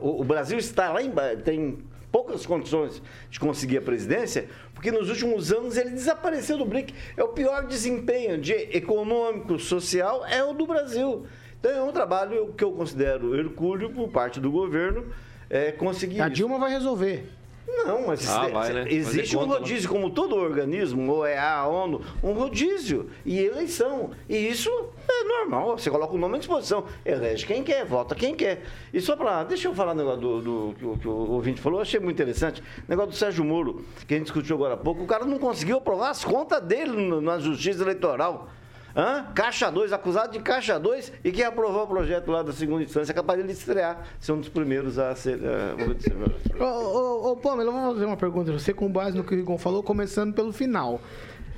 [0.01, 1.76] o- Brasil está lá embaixo, tem
[2.11, 6.95] poucas condições de conseguir a presidência, porque nos últimos anos ele desapareceu do BRIC.
[7.18, 11.26] É o pior desempenho de econômico, social, é o do Brasil.
[11.61, 15.05] Então, é um trabalho que eu considero hercúleo por parte do governo
[15.51, 16.34] é, conseguir A isso.
[16.36, 17.30] Dilma vai resolver.
[17.68, 18.84] Não, mas Ah, vai, né?
[18.88, 24.12] existe um conta, rodízio, como todo organismo, ou é a ONU, um rodízio e eleição.
[24.28, 24.70] E isso
[25.09, 28.62] é normal, você coloca o nome à disposição, elege quem quer, vota quem quer.
[28.94, 29.44] E só para.
[29.44, 32.01] Deixa eu falar um negócio do, do- que, o, que o ouvinte falou, eu achei
[32.01, 32.61] muito interessante.
[32.61, 35.38] O negócio do Sérgio Moro, que a gente discutiu agora há pouco, o cara não
[35.38, 38.49] conseguiu aprovar as contas dele na justiça eleitoral.
[38.97, 39.26] Hã?
[39.34, 43.12] Caixa 2, acusado de Caixa 2 e que aprovou o projeto lá da segunda instância,
[43.12, 45.38] é capaz de estrear, ser um dos primeiros a ser.
[45.38, 49.22] Uh, Ô, ô, ô, Pamela, eu vou fazer uma pergunta pra você com base no
[49.22, 50.99] que o Rigon falou, começando pelo final.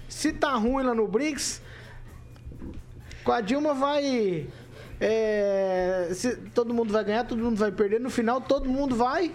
[0.09, 1.62] Se tá ruim lá no BRICS,
[3.22, 4.49] com a Dilma vai.
[5.01, 8.01] é, se todo mundo vai ganhar, todo mundo vai perder.
[8.01, 9.30] No final, todo mundo vai.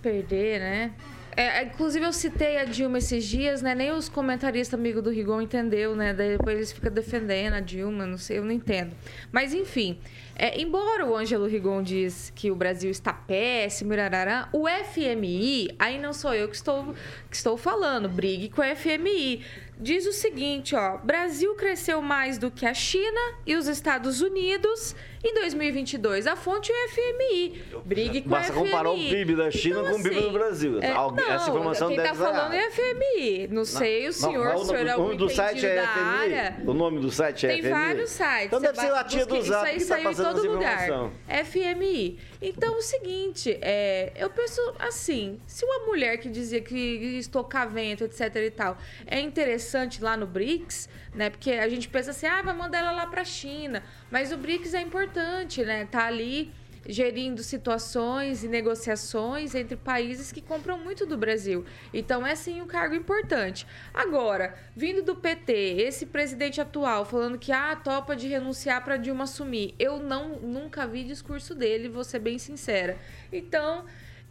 [0.00, 0.92] Perder, né?
[1.38, 3.72] É, inclusive eu citei a Dilma esses dias, né?
[3.72, 6.12] Nem os comentaristas amigos do Rigon entendeu, né?
[6.12, 8.90] Daí depois eles ficam defendendo a Dilma, não sei, eu não entendo.
[9.30, 10.00] Mas enfim,
[10.34, 16.00] é, embora o Ângelo Rigon diz que o Brasil está péssimo, irarará, o FMI, aí
[16.00, 16.92] não sou eu que estou,
[17.30, 19.44] que estou falando, brigue com o FMI.
[19.80, 24.96] Diz o seguinte, ó, Brasil cresceu mais do que a China e os Estados Unidos
[25.22, 26.26] em 2022.
[26.26, 27.62] A fonte é o FMI.
[27.84, 28.64] Brigue com Basta o FMI.
[28.70, 30.78] comparar o PIB da China com o PIB do Brasil.
[30.82, 33.48] é, Alguém- não, essa informação quem tá estar falando é FMI.
[33.52, 36.52] Não sei, o senhor, Não, o senhor é o nome do site é da área.
[36.56, 36.68] FMI?
[36.70, 37.70] O nome do site é Tem FMI?
[37.70, 38.46] vários sites.
[38.46, 40.26] Então Você deve ser a tia do Zap Isso aí que tá saiu em passando
[40.34, 40.84] todo essa lugar.
[40.88, 41.12] informação.
[41.44, 42.18] FMI.
[42.40, 46.76] Então, o seguinte, é, eu penso assim, se uma mulher que dizia que
[47.18, 51.30] estocar vento, etc e tal, é interessante lá no BRICS, né?
[51.30, 53.82] Porque a gente pensa assim, ah, vai mandar ela lá pra China.
[54.10, 55.84] Mas o BRICS é importante, né?
[55.86, 56.52] Tá ali
[56.88, 61.66] gerindo situações e negociações entre países que compram muito do Brasil.
[61.92, 63.66] Então é sim um cargo importante.
[63.92, 69.24] Agora, vindo do PT, esse presidente atual falando que ah, topa de renunciar para Dilma
[69.24, 69.74] assumir.
[69.78, 72.96] Eu não nunca vi discurso dele, vou ser bem sincera.
[73.30, 73.84] Então,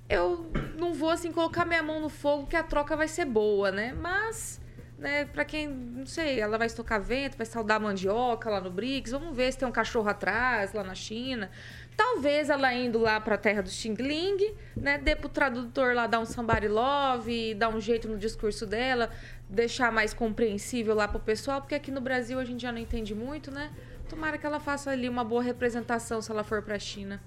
[0.09, 3.71] eu não vou assim colocar minha mão no fogo que a troca vai ser boa,
[3.71, 3.93] né?
[3.93, 4.59] Mas
[4.97, 9.11] né, para quem, não sei, ela vai estocar vento, vai saudar mandioca lá no BRICS,
[9.11, 11.51] vamos ver se tem um cachorro atrás lá na China.
[11.97, 16.19] Talvez ela indo lá pra terra do Xing Ling, né, dê pro tradutor lá dar
[16.19, 19.09] um somebody love, dar um jeito no discurso dela,
[19.49, 23.15] deixar mais compreensível lá pro pessoal, porque aqui no Brasil a gente já não entende
[23.15, 23.71] muito, né?
[24.07, 27.19] Tomara que ela faça ali uma boa representação se ela for pra China.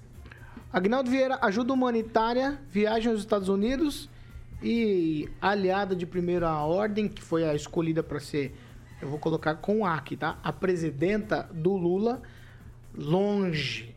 [0.71, 4.09] Agnaldo Vieira, ajuda humanitária, viagem aos Estados Unidos
[4.63, 8.55] e aliada de primeira ordem, que foi a escolhida para ser,
[9.01, 10.39] eu vou colocar com A aqui, tá?
[10.41, 12.21] A presidenta do Lula,
[12.95, 13.93] longe.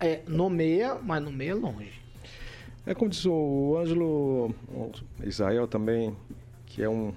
[0.00, 2.00] É, nomeia, mas nomeia longe.
[2.86, 4.54] É como diz o Ângelo,
[5.22, 6.16] Israel também,
[6.64, 7.12] que é um,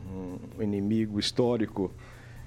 [0.59, 1.89] um inimigo histórico,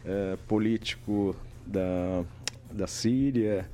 [0.04, 1.34] é, político
[1.66, 2.24] da,
[2.70, 3.68] da Síria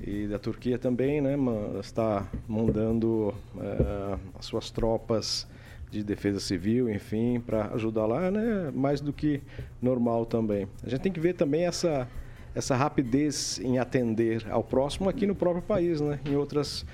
[0.00, 1.34] e da Turquia também, né?
[1.80, 5.46] Está mandando é, as suas tropas
[5.90, 8.70] de defesa civil, enfim, para ajudar lá, né?
[8.72, 9.42] Mais do que
[9.82, 10.68] normal também.
[10.84, 12.08] A gente tem que ver também essa
[12.58, 16.18] essa rapidez em atender ao próximo aqui no próprio país, né?
[16.26, 16.84] Em outras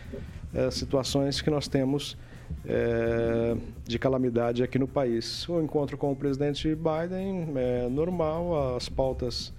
[0.52, 2.18] eh, situações que nós temos
[2.66, 3.56] eh,
[3.86, 5.48] de calamidade aqui no país.
[5.48, 9.54] O encontro com o presidente Biden é normal, as pautas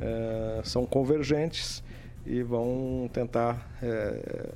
[0.00, 1.84] eh, são convergentes
[2.26, 3.68] e vão tentar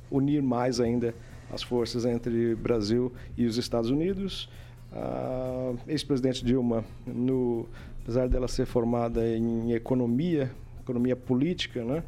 [0.09, 1.13] unir mais ainda
[1.53, 4.49] as forças entre Brasil e os Estados Unidos.
[4.91, 7.67] A ex-presidente Dilma, no,
[8.01, 10.51] apesar dela ser formada em economia,
[10.89, 12.03] economia política, né?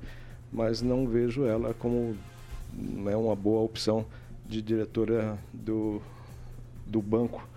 [0.51, 2.17] mas não vejo ela como
[3.09, 4.05] é uma boa opção
[4.45, 6.01] de diretora do,
[6.85, 7.47] do banco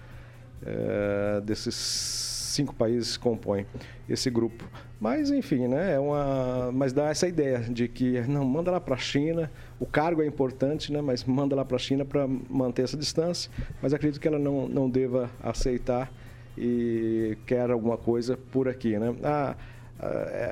[0.64, 3.66] eh, desses cinco países que compõem
[4.08, 4.64] esse grupo.
[5.00, 8.94] Mas enfim, né, é uma, mas dá essa ideia de que não manda lá para
[8.94, 9.50] a China.
[9.80, 13.50] O cargo é importante, né, mas manda lá para a China para manter essa distância.
[13.82, 16.12] Mas acredito que ela não, não deva aceitar
[16.56, 19.14] e quer alguma coisa por aqui, né?
[19.24, 19.56] Ah,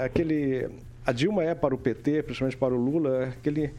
[0.04, 0.68] aquele
[1.04, 3.72] a Dilma é para o PT, principalmente para o Lula, aquele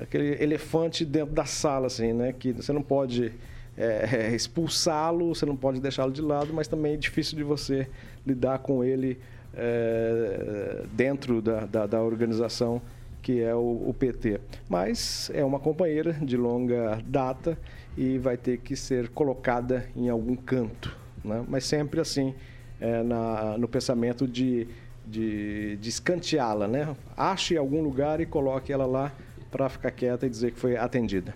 [0.00, 2.32] aquele elefante dentro da sala, assim, né?
[2.32, 3.32] Que você não pode
[3.76, 7.86] é, expulsá-lo, você não pode deixá-lo de lado, mas também é difícil de você
[8.26, 9.18] lidar com ele
[9.54, 12.80] é, dentro da, da, da organização
[13.20, 14.40] que é o, o PT.
[14.68, 17.56] Mas é uma companheira de longa data
[17.96, 21.44] e vai ter que ser colocada em algum canto, né?
[21.48, 22.34] Mas sempre assim,
[22.80, 24.66] é, na, no pensamento de,
[25.06, 26.94] de, de escanteá-la, né?
[27.16, 29.12] Ache algum lugar e coloque ela lá
[29.50, 31.34] para ficar quieta e dizer que foi atendida.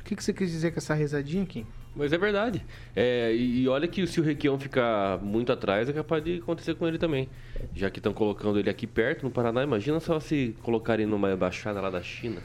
[0.00, 1.66] O que, que você quis dizer com essa risadinha aqui?
[1.94, 2.64] Mas é verdade.
[2.94, 6.74] É, e, e olha que se o Requião ficar muito atrás, é capaz de acontecer
[6.74, 7.28] com ele também.
[7.74, 11.80] Já que estão colocando ele aqui perto, no Paraná, imagina só se colocarem numa embaixada
[11.80, 12.40] lá da China.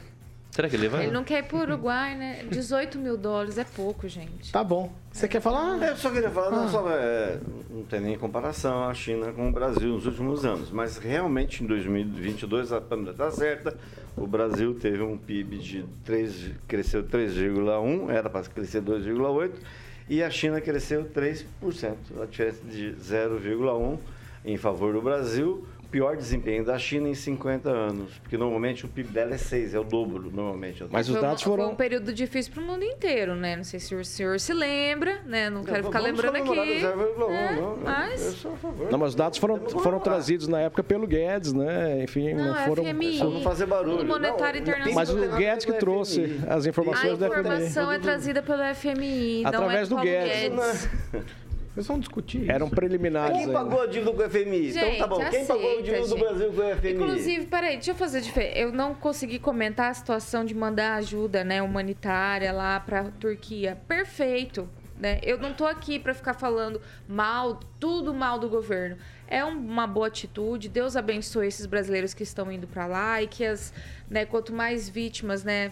[0.56, 1.02] Será que ele vai?
[1.04, 2.42] Ele não quer ir pro Uruguai, né?
[2.50, 4.50] 18 mil dólares é pouco, gente.
[4.50, 4.90] Tá bom.
[5.12, 5.76] Você quer falar?
[5.86, 6.68] Eu só queria falar, não, Ah.
[6.68, 7.38] só, é,
[7.68, 11.66] não tem nem comparação a China com o Brasil nos últimos anos, mas realmente em
[11.66, 13.76] 2022 a Pâmela está certa,
[14.16, 19.52] o Brasil teve um PIB de 3, cresceu 3,1, era para crescer 2,8,
[20.08, 21.44] e a China cresceu 3%,
[22.22, 23.98] a diferença de 0,1
[24.42, 29.10] em favor do Brasil, pior desempenho da China em 50 anos, porque normalmente o PIB
[29.10, 30.84] dela é 6, é o dobro, normalmente.
[30.90, 31.70] Mas os Foi dados um- Foi foram.
[31.72, 33.56] um período difícil para o mundo inteiro, né?
[33.56, 35.48] Não sei se o senhor se lembra, né?
[35.50, 36.48] Não quero ficar lembrando aqui.
[36.48, 37.56] 0,1, né?
[37.60, 38.44] não, Mas...
[38.44, 38.90] a.
[38.90, 42.02] Não, mas os dados foram, foram trazidos na época pelo Guedes, né?
[42.02, 42.84] Enfim, não, Não, é foram.
[42.84, 43.18] FMI.
[43.18, 44.04] Só não fazer barulho.
[44.04, 44.94] Monetário Não, Internacional.
[44.94, 47.40] Mas o Guedes que a trouxe as A informações da FMI.
[47.40, 50.88] informação é trazida pelo FMI, não Através é do Paulo Guedes.
[51.76, 52.74] Vocês vão discutir Eram isso.
[52.74, 53.36] preliminares.
[53.36, 54.70] Quem pagou a dívida com o FMI?
[54.70, 55.16] então Gente, tá bom.
[55.30, 56.18] Quem pagou a aceita, dívida do gente.
[56.20, 56.92] Brasil com o FMI?
[56.94, 58.58] Inclusive, peraí, deixa eu fazer diferente.
[58.58, 63.76] Eu não consegui comentar a situação de mandar ajuda né, humanitária lá pra Turquia.
[63.86, 64.66] Perfeito.
[64.98, 65.20] Né?
[65.22, 68.96] Eu não tô aqui pra ficar falando mal, tudo mal do governo.
[69.28, 70.70] É um- uma boa atitude.
[70.70, 73.74] Deus abençoe esses brasileiros que estão indo pra lá e que as,
[74.08, 75.70] né, quanto mais vítimas, né,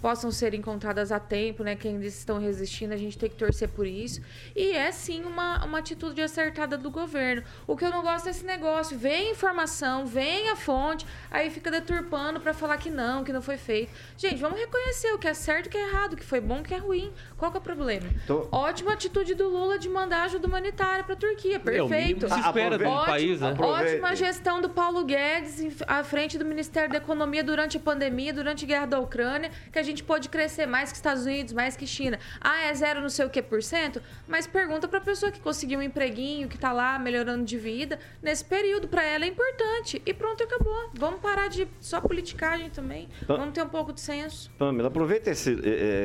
[0.00, 1.74] possam ser encontradas a tempo, né?
[1.76, 4.20] Que ainda estão resistindo, a gente tem que torcer por isso.
[4.54, 7.42] E é sim uma, uma atitude acertada do governo.
[7.66, 8.98] O que eu não gosto é esse negócio.
[8.98, 13.56] Vem informação, vem a fonte, aí fica deturpando pra falar que não, que não foi
[13.56, 13.90] feito.
[14.16, 16.40] Gente, vamos reconhecer o que é certo e o que é errado, o que foi
[16.40, 17.12] bom e o que é ruim.
[17.36, 18.08] Qual que é o problema?
[18.24, 21.56] Então- Ótima atitude do Lula de mandar ajuda humanitária pra Turquia.
[21.56, 22.26] É o mínimo Perfeito.
[22.26, 23.54] que se espera de um Ótimo- país, né?
[23.58, 28.64] Ótima gestão do Paulo Guedes à frente do Ministério da Economia durante a pandemia, durante
[28.64, 31.86] a guerra da Ucrânia, que a gente pode crescer mais que Estados Unidos, mais que
[31.86, 32.18] China.
[32.40, 34.02] Ah, é zero não sei o que por cento?
[34.26, 37.98] Mas pergunta pra pessoa que conseguiu um empreguinho, que tá lá melhorando de vida.
[38.22, 40.00] Nesse período, pra ela é importante.
[40.04, 40.90] E pronto, acabou.
[40.94, 43.08] Vamos parar de só politicagem também.
[43.26, 44.50] Vamos ter um pouco de senso.
[44.58, 45.58] Pamela, aproveita esse,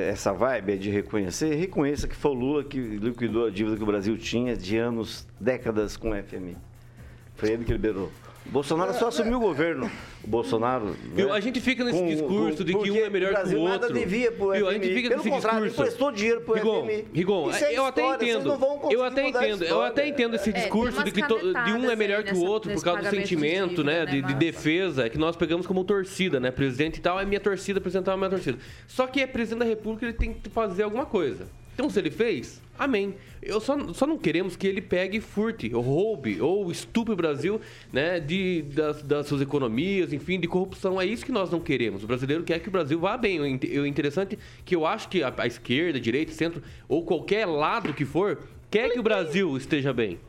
[0.09, 3.85] essa vibe de reconhecer reconheça que foi o Lula que liquidou a dívida que o
[3.85, 6.57] Brasil tinha de anos, décadas com o FMI.
[7.35, 8.11] Foi ele que liberou.
[8.45, 9.89] Bolsonaro só assumiu o governo.
[10.23, 10.95] O Bolsonaro.
[11.13, 11.27] Viu?
[11.27, 13.57] né, A gente fica nesse com- discurso com- de que um é melhor o Brasil
[13.57, 13.99] que o nada outro.
[13.99, 14.67] devia pro Viu?
[14.69, 15.81] A gente fica Pelo nesse contrário, discurso.
[15.81, 17.05] emprestou dinheiro pro Rigon, FMI.
[17.13, 18.47] Rigon, Isso é eu até história, vocês entendo.
[18.49, 19.63] não vão Eu até entendo.
[19.63, 22.23] Eu até entendo esse É, discurso umas de que to- de um é melhor aí
[22.25, 25.17] que o outro por causa do de sentimento, dívida, né, né, de, de defesa, que
[25.17, 28.57] nós pegamos como torcida, né, presidente e tal, é minha torcida, presidente é minha torcida.
[28.87, 31.47] Só que é presidente da República, ele tem que fazer alguma coisa.
[31.73, 33.15] Então, se ele fez, amém.
[33.41, 37.15] Eu só, só não queremos que ele pegue e furte, ou roube, ou estupe o
[37.15, 37.59] Brasil,
[37.91, 41.01] né, de, das, das suas economias, enfim, de corrupção.
[41.01, 42.03] É isso que nós não queremos.
[42.03, 43.39] O brasileiro quer que o Brasil vá bem.
[43.39, 46.61] O inte- o interessante é que eu acho que a, a esquerda, a direita, centro,
[46.87, 48.39] ou qualquer lado que for,
[48.71, 50.19] quer que o Brasil esteja bem.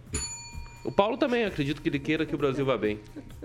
[0.84, 3.00] O Paulo também, acredito que ele queira que o Brasil vá bem.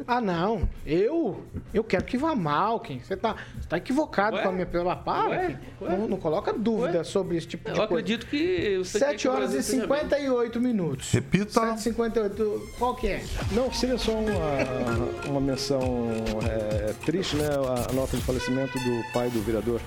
[0.05, 0.67] Ah, não.
[0.85, 1.41] Eu?
[1.73, 2.99] Eu quero que vá mal, Kim.
[2.99, 4.43] Você tá, você tá equivocado Ué?
[4.43, 5.29] com a minha pela para.
[5.29, 5.47] Ué?
[5.47, 5.85] Kim.
[5.85, 5.97] Ué?
[5.97, 7.93] Não, não coloca dúvida sobre esse tipo Eu de coisa.
[7.93, 9.99] acredito que você quer que 7 o horas e Brasil esteja bem.
[10.01, 11.11] 58 minutos.
[11.11, 11.61] Repita.
[11.61, 12.61] 7h58.
[12.77, 13.23] Qual que é?
[13.53, 16.09] Não, seria só uma, uma menção
[16.45, 17.47] é, triste, né?
[17.47, 19.79] A, a nota de falecimento do pai do vereador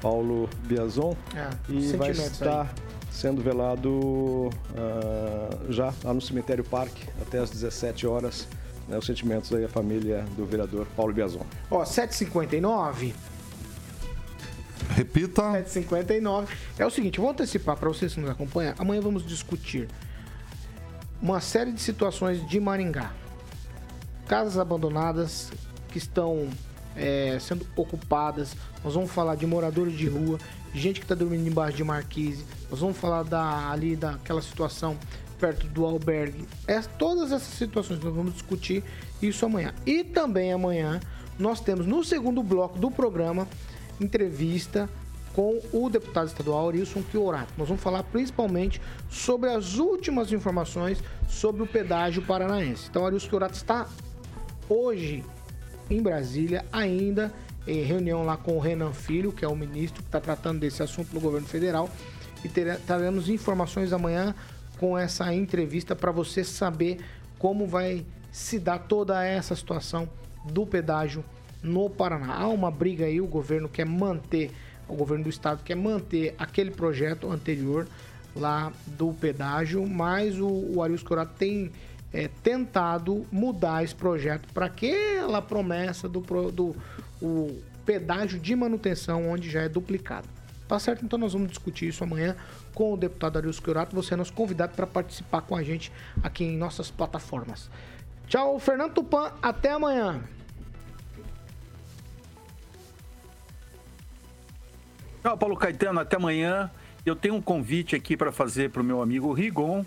[0.00, 1.16] Paulo Biazon.
[1.36, 2.72] Ah, e vai sentimentos estar
[3.12, 8.48] sendo velado ah, já lá no cemitério Parque até às 17 horas.
[8.88, 11.46] Né, os sentimentos aí à família do vereador Paulo Biazon.
[11.70, 13.12] Ó, 7h59.
[14.90, 15.42] Repita.
[15.42, 16.48] 7h59.
[16.78, 18.74] É o seguinte, eu vou antecipar para vocês que nos acompanham.
[18.78, 19.88] Amanhã vamos discutir
[21.20, 23.12] uma série de situações de Maringá.
[24.26, 25.52] Casas abandonadas
[25.88, 26.48] que estão
[26.96, 28.56] é, sendo ocupadas.
[28.82, 30.38] Nós vamos falar de moradores de rua,
[30.74, 32.44] gente que está dormindo embaixo de marquise.
[32.70, 34.96] Nós vamos falar da, ali daquela situação
[35.38, 36.46] perto do albergue.
[36.66, 38.84] É, todas essas situações nós vamos discutir
[39.20, 39.74] isso amanhã.
[39.84, 41.00] E também amanhã
[41.38, 43.48] nós temos no segundo bloco do programa
[44.00, 44.88] entrevista
[45.34, 47.52] com o deputado estadual Arilson Chiorato.
[47.56, 52.88] Nós vamos falar principalmente sobre as últimas informações sobre o pedágio paranaense.
[52.90, 53.88] Então, Arilson Chiorato está
[54.68, 55.24] hoje
[55.90, 57.32] em Brasília, ainda
[57.66, 60.82] em reunião lá com o Renan Filho, que é o ministro que está tratando desse
[60.82, 61.88] assunto no governo federal.
[62.44, 64.34] E tere- teremos informações amanhã
[64.78, 66.98] com essa entrevista para você saber
[67.38, 70.08] como vai se dar toda essa situação
[70.44, 71.24] do pedágio
[71.62, 72.34] no Paraná.
[72.34, 74.50] Há uma briga aí, o governo quer manter,
[74.88, 77.86] o governo do estado quer manter aquele projeto anterior
[78.34, 81.70] lá do pedágio, mas o, o Arius Corato tem
[82.12, 86.74] é, tentado mudar esse projeto para aquela promessa do, do
[87.22, 90.28] o pedágio de manutenção, onde já é duplicado.
[90.66, 91.04] Tá certo?
[91.04, 92.34] Então nós vamos discutir isso amanhã
[92.74, 93.94] com o deputado Arius Chiorato.
[93.94, 95.92] Você é nosso convidado para participar com a gente
[96.22, 97.70] aqui em nossas plataformas.
[98.26, 99.32] Tchau, Fernando Tupan.
[99.42, 100.22] Até amanhã.
[105.22, 106.70] Tchau, Paulo Caetano, até amanhã.
[107.04, 109.84] Eu tenho um convite aqui para fazer para o meu amigo Rigon.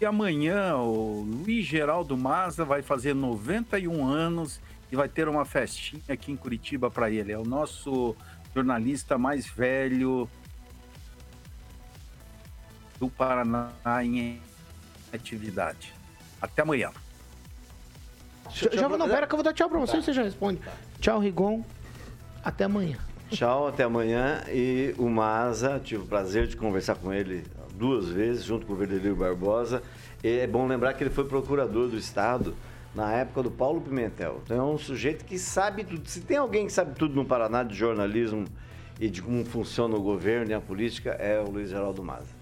[0.00, 4.60] E amanhã o Luiz Geraldo Maza vai fazer 91 anos
[4.90, 7.32] e vai ter uma festinha aqui em Curitiba para ele.
[7.32, 8.16] É o nosso
[8.54, 10.28] jornalista mais velho
[12.98, 13.70] do Paraná
[14.02, 14.40] em
[15.12, 15.92] atividade.
[16.40, 16.90] Até amanhã.
[18.88, 20.60] Vou, não, pera que eu vou dar tchau pra você e você já responde.
[21.00, 21.62] Tchau, Rigon.
[22.42, 22.96] Até amanhã.
[23.30, 24.42] Tchau, até amanhã.
[24.48, 28.76] E o Maza, tive o prazer de conversar com ele duas vezes, junto com o
[28.76, 29.82] Verdelio Barbosa.
[30.24, 32.54] E é bom lembrar que ele foi procurador do Estado
[32.98, 34.40] na época do Paulo Pimentel.
[34.44, 36.08] Então é um sujeito que sabe tudo.
[36.08, 38.44] Se tem alguém que sabe tudo no Paraná de jornalismo
[38.98, 42.34] e de como funciona o governo e a política, é o Luiz Geraldo Maza.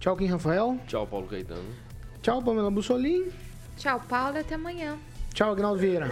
[0.00, 0.78] Tchau, Kim Rafael.
[0.86, 1.68] Tchau, Paulo Caetano.
[2.22, 3.30] Tchau, Pamela Bussolim.
[3.76, 4.96] Tchau, Paulo, e até amanhã.
[5.34, 6.08] Tchau, Agnaldo Vieira.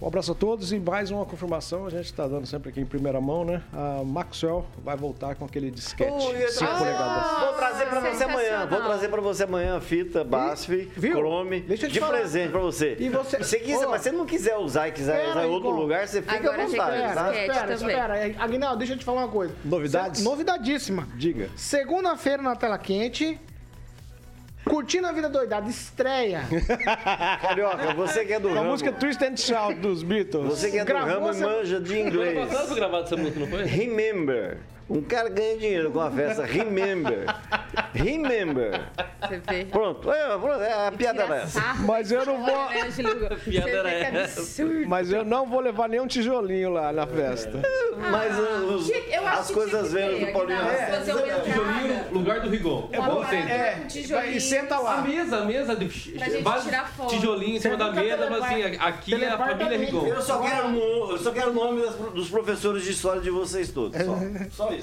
[0.00, 2.86] Um abraço a todos e mais uma confirmação, a gente está dando sempre aqui em
[2.86, 3.62] primeira mão, né?
[3.70, 7.40] A Maxwell vai voltar com aquele disquete, Ui, 5 ah, polegadas.
[7.40, 8.66] Vou trazer pra você amanhã.
[8.66, 10.90] Vou trazer pra você amanhã a fita BASF?
[10.98, 12.16] Chrome, Deixa eu te de falar.
[12.16, 12.96] presente pra você.
[12.98, 15.70] E você- Se quiser, mas se não quiser usar e quiser Pera usar em outro
[15.70, 17.34] lugar, você fica Agora à vontade, tá?
[17.36, 18.42] Espera, espera.
[18.42, 19.54] Agnaldo, deixa eu te falar uma coisa.
[19.62, 20.22] Novidades?
[20.24, 21.06] Novidadíssima.
[21.14, 21.50] Diga.
[21.56, 23.38] Segunda-feira na tela quente.
[24.64, 26.42] Curtindo a vida doidada, estreia.
[27.42, 28.70] Carioca, você que é do a ramo.
[28.70, 30.44] música Twist and Shout dos Beatles.
[30.46, 32.38] Você que é do Gravou ramo e essa- manja de inglês.
[32.48, 33.64] passada foi gravado essa música, não foi?
[33.64, 34.58] Remember.
[34.90, 36.44] Um cara ganha dinheiro com a festa.
[36.44, 37.24] Remember.
[37.94, 38.80] Remember.
[39.22, 39.64] Você vê.
[39.66, 40.10] Pronto.
[40.12, 41.60] É, pronto, é a piada era essa.
[41.86, 42.68] Mas eu não vou.
[42.70, 43.04] Né, Gil?
[43.44, 44.64] piada era essa.
[44.88, 47.62] Mas eu não vou levar nenhum tijolinho lá na festa.
[48.10, 50.58] Mas uh, os- Tinha- eu acho as coisas que velhas do Paulinho.
[50.58, 52.88] É, uma entrada, Tijolinho no lugar do Rigon.
[52.92, 54.36] uma Bom, com tijolinho.
[54.36, 55.00] E senta A lá.
[55.02, 55.86] mesa, a mesa de
[56.18, 57.10] Pra gente vários tirar foto.
[57.14, 60.06] tijolinhos em cima da mesa, mas assim, aqui é a família Rigon.
[60.06, 61.82] Eu só quero, o nome
[62.14, 63.96] dos professores de história de vocês todos.
[64.52, 64.79] Só isso.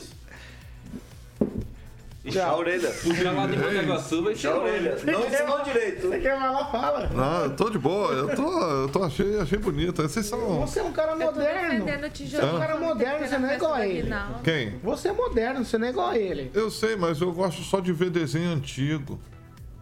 [2.34, 2.90] E a orelha.
[2.92, 4.70] Puxar lá de Mangaguaçu vai ser a longe.
[4.70, 4.98] orelha.
[5.06, 6.08] Não ensinou direito.
[6.10, 7.10] Você quer falar, fala.
[7.14, 8.12] Não, eu tô de boa.
[8.12, 10.02] Eu tô, eu tô achei, achei bonito.
[10.02, 10.60] Vocês são.
[10.62, 11.86] Você é um cara moderno.
[11.86, 14.10] Você é um cara moderno, você não é igual a ele.
[14.44, 14.80] Quem?
[14.84, 16.52] Você é moderno, você não é igual a ele.
[16.54, 19.20] Eu sei, mas eu gosto só de ver desenho antigo.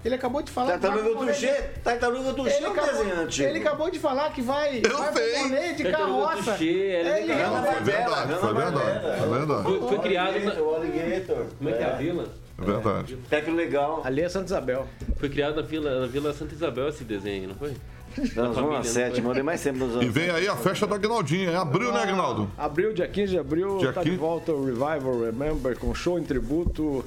[0.03, 1.47] Ele acabou de falar Tartaruga Tuxê,
[1.83, 3.43] Tartaruga de- Tuxê Ele é um acabou, desenhante.
[3.43, 5.37] ele acabou de falar que vai, Eu vai sei.
[5.39, 6.51] rolê de carroça.
[6.51, 7.53] Tuxê, é Ele legal.
[7.55, 9.19] Não, foi verdade, foi verdade.
[9.19, 9.63] Foi verdade.
[9.63, 10.53] Foi, foi criado na...
[10.61, 11.45] O Alligator.
[11.57, 12.25] Como é que é a vila?
[12.57, 13.17] É verdade.
[13.25, 14.01] Até que legal.
[14.05, 14.87] Ali é Santa Isabel.
[15.17, 17.73] Foi criado na vila, na vila Santa Isabel esse desenho, aí, não foi?
[18.17, 19.21] Nós vamos não foi?
[19.21, 21.49] mandei mais sempre nos E vem aí a festa do Agnaldinho.
[21.49, 22.49] É abril, né, Agnaldo?
[22.57, 24.21] Abril, dia 15 de abril, Dia tá de 15.
[24.21, 27.03] volta o Revival Remember com show em tributo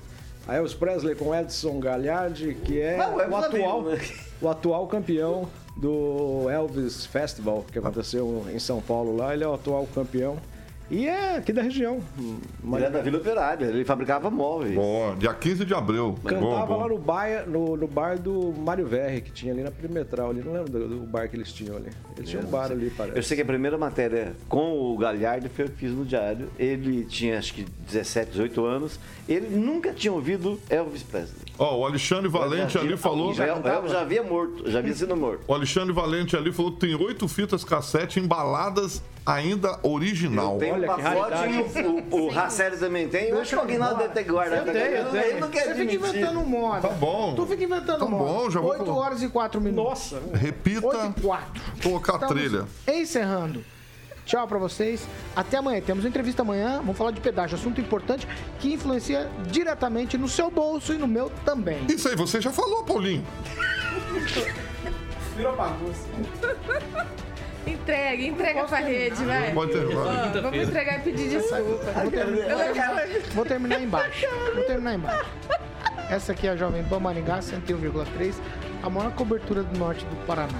[0.48, 4.00] a Elvis Presley com Edson Gagliardi, que é Não, o é atual, né?
[4.40, 5.46] o atual campeão
[5.76, 9.34] do Elvis Festival, que aconteceu em São Paulo lá.
[9.34, 10.38] Ele é o atual campeão.
[10.90, 12.00] E é aqui da região.
[12.18, 14.74] Ele é da Vila Operária, ele fabricava móveis.
[14.74, 16.18] Bom, dia 15 de abril.
[16.24, 16.80] Cantava Bom, bom.
[16.80, 20.30] lá no bar, no, no bar do Mário Verri, que tinha ali na Perimetral.
[20.30, 20.42] Ali.
[20.42, 21.90] Não lembro do, do bar que eles tinham ali.
[22.16, 23.18] Eles tinham um bar ali, parece.
[23.18, 26.48] Eu sei que a primeira matéria com o Galhardo foi eu que fiz no diário.
[26.58, 28.98] Ele tinha acho que 17, 18 anos.
[29.28, 31.42] Ele nunca tinha ouvido Elvis Presley.
[31.58, 33.34] Ó, o Alexandre Valente ali falou.
[33.34, 35.44] Já, o Elvis já havia morto, já havia sido morto.
[35.46, 40.56] O Alexandre Valente ali falou que tem oito fitas cassete embaladas ainda original.
[40.58, 41.78] Tem um Olha que pacote raridade.
[41.78, 43.28] e o, o, o também tem.
[43.28, 44.66] Eu acho que o Aguinaldo deve ter guardado.
[44.68, 45.24] Eu tenho, eu tenho.
[45.24, 46.88] Ele não quer Você fica inventando moda.
[46.88, 47.34] Tá bom.
[47.34, 48.24] Tu fica inventando Tá moda.
[48.24, 49.06] bom, já vou 8 colocar.
[49.06, 50.12] horas e 4 minutos.
[50.12, 51.62] Nossa, Repita, 8 e 4.
[51.82, 52.64] colocar a trilha.
[52.86, 53.64] Encerrando.
[54.24, 55.06] Tchau pra vocês.
[55.34, 55.80] Até amanhã.
[55.80, 56.78] Temos entrevista amanhã.
[56.78, 57.56] Vamos falar de pedágio.
[57.56, 58.26] Assunto importante
[58.58, 61.78] que influencia diretamente no seu bolso e no meu também.
[61.88, 63.24] Isso aí, você já falou, Paulinho.
[65.36, 66.06] Virou bagunça.
[67.72, 69.52] Entrega, entrega pra rede, vai.
[69.52, 70.42] Pode vai.
[70.42, 71.92] Vamos entregar e pedir desculpa.
[71.92, 72.48] Vou terminar,
[73.34, 74.26] vou terminar embaixo.
[74.54, 75.30] Vou terminar embaixo.
[76.10, 78.34] Essa aqui é a Jovem Pan Maringá, 101,3.
[78.82, 80.58] A maior cobertura do norte do Paraná.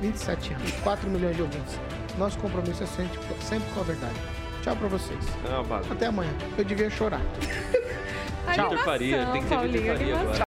[0.00, 1.80] 27 anos, 4 milhões de ouvintes.
[2.18, 4.14] Nosso compromisso é sempre, sempre com a verdade.
[4.62, 5.24] Tchau pra vocês.
[5.44, 5.92] Não.
[5.92, 6.32] Até amanhã.
[6.56, 7.20] Eu devia chorar.
[8.54, 8.76] Tchau.
[8.78, 10.38] Faria, tem que ser Paulinho, Faria agora.